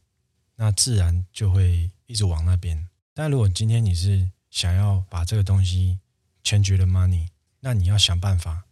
[0.55, 2.87] 那自然就会一直往那边。
[3.13, 5.99] 但如果今天你是想要把这个东西
[6.43, 7.27] change the money，
[7.59, 8.63] 那你要想办法，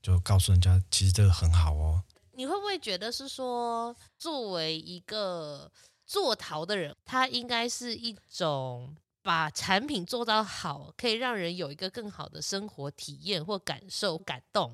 [0.00, 2.02] 就告诉人家，其实这个很好哦。
[2.38, 5.68] 你会不会觉得是说，作为一个
[6.06, 14.72] 做陶的人，他应该是一种把产品做到好，可以让人有一个更好的生活体验或感受、感动，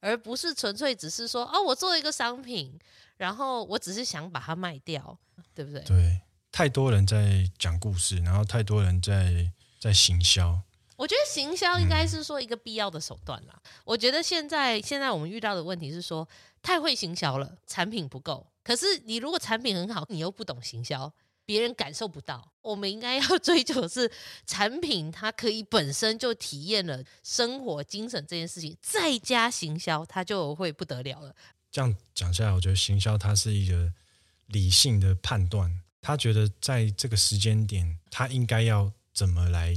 [0.00, 2.80] 而不是纯粹只是说，哦，我做一个商品。
[3.18, 5.16] 然后我只是想把它卖掉，
[5.54, 5.80] 对不对？
[5.82, 10.60] 对，太多人在讲故事，然后太多人在在行销。
[10.96, 13.52] 我觉得行销应该是说一个必要的手段啦。
[13.54, 16.28] 嗯、我觉得现在现在我们遇到的问题是说
[16.62, 18.46] 太会行销了，产品不够。
[18.62, 21.12] 可是你如果产品很好，你又不懂行销，
[21.44, 22.52] 别人感受不到。
[22.62, 24.10] 我们应该要 追求的是
[24.46, 31.34] 产品，它可以本身就体验了生活精神这件事情，再加行销，它就会不得了了。
[31.70, 33.92] 这样讲下来，我觉得行销它是一个
[34.46, 35.82] 理性的判断。
[36.00, 39.72] 他觉得在这个时间点，他应该要怎么来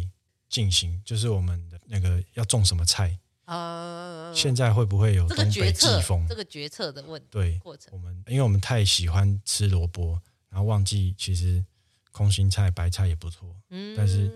[0.50, 1.00] 进行？
[1.06, 3.20] 就是我们的那个要种什么菜？
[3.46, 6.26] 呃，现在会不会有东北季风？
[6.28, 7.28] 这个决策的问题。
[7.32, 7.94] 对，过程。
[7.94, 10.20] 我们因为我们太喜欢吃萝卜，
[10.50, 11.64] 然后忘记其实
[12.12, 13.56] 空心菜、白菜也不错。
[13.70, 14.32] 嗯，但是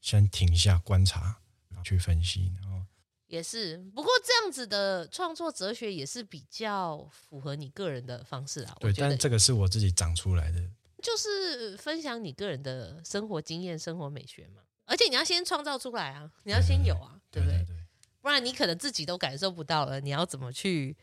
[0.00, 1.36] 先停下观察，
[1.68, 2.84] 然后去分析，然后。
[3.26, 3.76] 也是。
[3.94, 8.76] 不过这样子的创作哲学也是比较符合你个人的方式啊。
[8.80, 10.60] 对，但这个是我自己长出来的，
[11.00, 14.62] 就是分享你个人的生活经验、生活美学嘛。
[14.84, 17.79] 而且你要先创造出来啊，你要先有啊，对，对，对，对不对？
[18.20, 20.96] 不然你可能自己都感受不到了，你要怎么去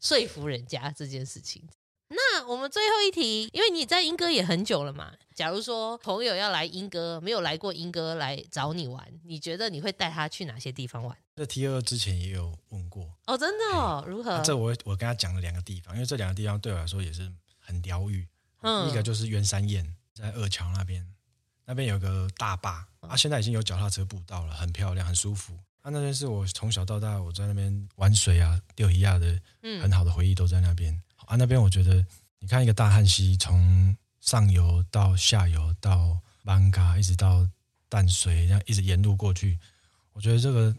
[0.00, 1.62] 说服人家这件事情？
[2.08, 5.12] 那我们最后一题，因为你在英歌也很久了嘛。
[5.34, 11.16] 假如说朋友要来英歌，没有来过英歌来找你玩，你觉得你会带他去哪些地方玩？
[11.34, 14.30] 这 T 二之前也有问过哦，真的哦，如何？
[14.30, 18.26] 啊、这我我跟他讲了两个地方，因为这两个地方对我来说也是很疗愈。
[18.62, 21.04] 嗯，一个就是鸢山堰，在二桥那边，
[21.64, 25.58] 那边有个大坝啊，现在已经有脚踏车步道了，很漂亮，很舒服。
[25.86, 29.40] 啊，那边是我从小到大我在那边玩水啊、钓鱼啊的，
[29.80, 30.92] 很好的回忆都在那边。
[30.92, 32.04] 嗯啊，那边我觉得，
[32.40, 37.48] 你看一个大汉溪，从上游到下游到艋舺，一直到
[37.88, 39.56] 淡水，这样一直沿路过去，
[40.12, 40.74] 我觉得这个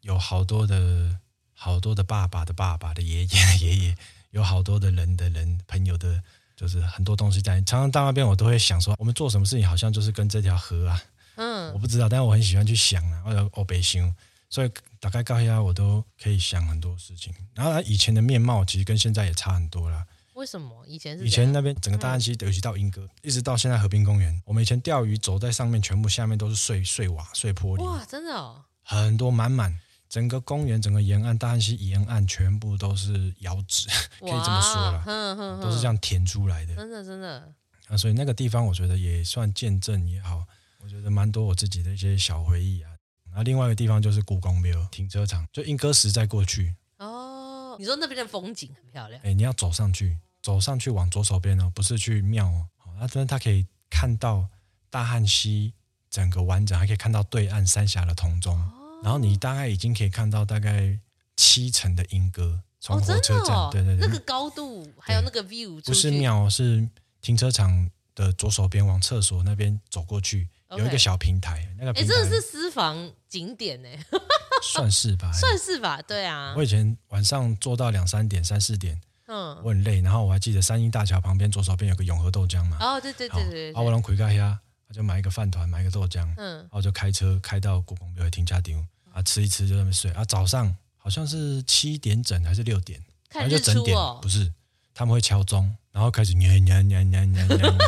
[0.00, 1.16] 有好多的
[1.54, 3.96] 好多的爸爸的爸爸的爷爷的爷爷，
[4.30, 6.20] 有好多的人的人朋友的，
[6.56, 7.60] 就是很多东西在。
[7.62, 11.00] 常常到那边，我都会想说，我们做什么事情，好像就是跟这条河啊，
[11.36, 14.12] 嗯，我不知道，但是我很喜欢去想啊，我有欧北想，
[14.50, 14.70] 所以。
[15.00, 20.04] 大概高压我都可以想很多事情，然后他以前的面貌其实跟现在也差很多了。
[20.34, 20.84] 为什么？
[20.88, 27.84] 以前是以前那边整个大汉溪，尤其到莺歌，嗯、一直到现在和平公园，我们以前钓鱼走在上面，全部下面都是碎碎瓦、碎玻璃。
[27.84, 29.78] 哇，真的哦，很多满满，
[30.08, 33.86] 整个公园、整个沿岸、大汉溪沿岸全部都是窑址，
[34.18, 36.74] 可以这么说了，都是这样填出来的。
[36.74, 37.54] 真的，真的。
[37.86, 40.44] 啊，所以那个地方我觉得也算见证也好，
[40.82, 42.90] 我觉得蛮多我自己的一些小回忆啊。
[43.38, 46.74] 然后另外一个地方就是故宫庙停车场，就莺歌石再过去。
[46.96, 49.20] 哦，你说那边的风景很漂亮。
[49.22, 52.66] 哎，你要走上去，走上去往左手边哦，不是去庙哦。
[52.98, 54.44] 那真的它可以看到
[54.90, 55.72] 大汉溪
[56.10, 58.58] 整个完整，还可以看到对岸三峡的铜钟。
[58.58, 58.72] 哦。
[59.04, 60.98] 然后你大概已经可以看到大概
[61.36, 66.88] 七层的莺歌，从火车站，哦哦、对对对，那个高度还有那个 view，不是庙，是
[67.20, 70.48] 停车场的左手边往厕所那边走过去。
[70.76, 73.88] 有一个小平台，那个哎，这个是私房景点呢，
[74.62, 76.52] 算是吧， 算是吧，对啊。
[76.56, 84.58] 我以前晚上做到两三点、三四点，嗯，我很累，然后我还记得三英大桥旁边左手边有个永和豆浆嘛，哦，对对对对，对，啊，我让回家呀，
[84.92, 94.52] 就买一个饭团，买一个豆浆，嗯，然后就开车开到故宫庙停车场，啊，吃一吃就在那边睡，啊，早上好像是七点整还是六点，看日出哦，不是，
[94.92, 97.78] 他们会敲钟，然后开始念念念念念念，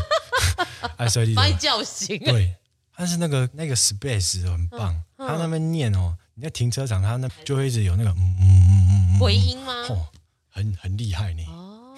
[0.96, 2.56] 哎， 所以把你叫醒，对。
[3.00, 9.72] 但是那个那个 space 很棒，嗯嗯、他那边念哦，你在停车场，他那就会一直有那个嗯嗯嗯嗯回音吗？
[9.88, 10.06] 哦，
[10.50, 11.42] 很很厉害呢。
[11.48, 11.96] 哦，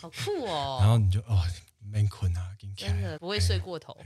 [0.00, 0.78] 好酷哦。
[0.82, 1.40] 然后你就哦，
[1.92, 2.42] 没困啊，
[2.76, 3.96] 真的不会睡过头。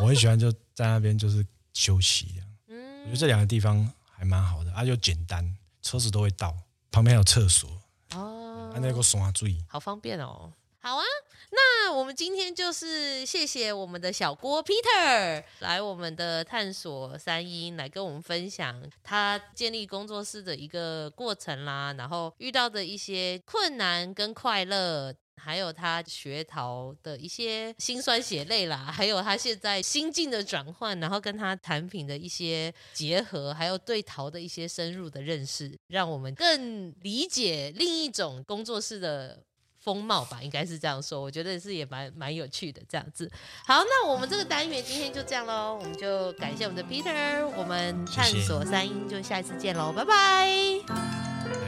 [0.00, 1.44] 我很喜欢就在那边就是
[1.74, 2.48] 休息这样。
[2.68, 5.44] 嗯，我觉得这两个地方还蛮好的，啊，又简单，
[5.82, 6.56] 车子都会到，
[6.92, 7.68] 旁边还有厕所。
[8.14, 10.52] 哦，还那个刷嘴，好方便哦。
[10.80, 11.02] 好啊，
[11.50, 39.42] 那我们今天就是谢谢我们的小郭 Peter 来我们的探索三一，来跟我们分享他建立工作室的一个过程啦，然后遇到的一些困难跟快乐，还有他学陶的一些辛酸血泪啦，还有他现在心境的转换，然后跟他产品的一些结合，还有对陶的一些深入的认识，让我们更理解另一种工作室的。
[39.80, 41.20] 风貌吧，应该是这样说。
[41.20, 43.30] 我觉得是也蛮蛮有趣的这样子。
[43.66, 51.67] 好，那我们这个单元今天就这样喽，我们就感谢我们的 Peter，我们探索三英就下一次见喽，拜拜。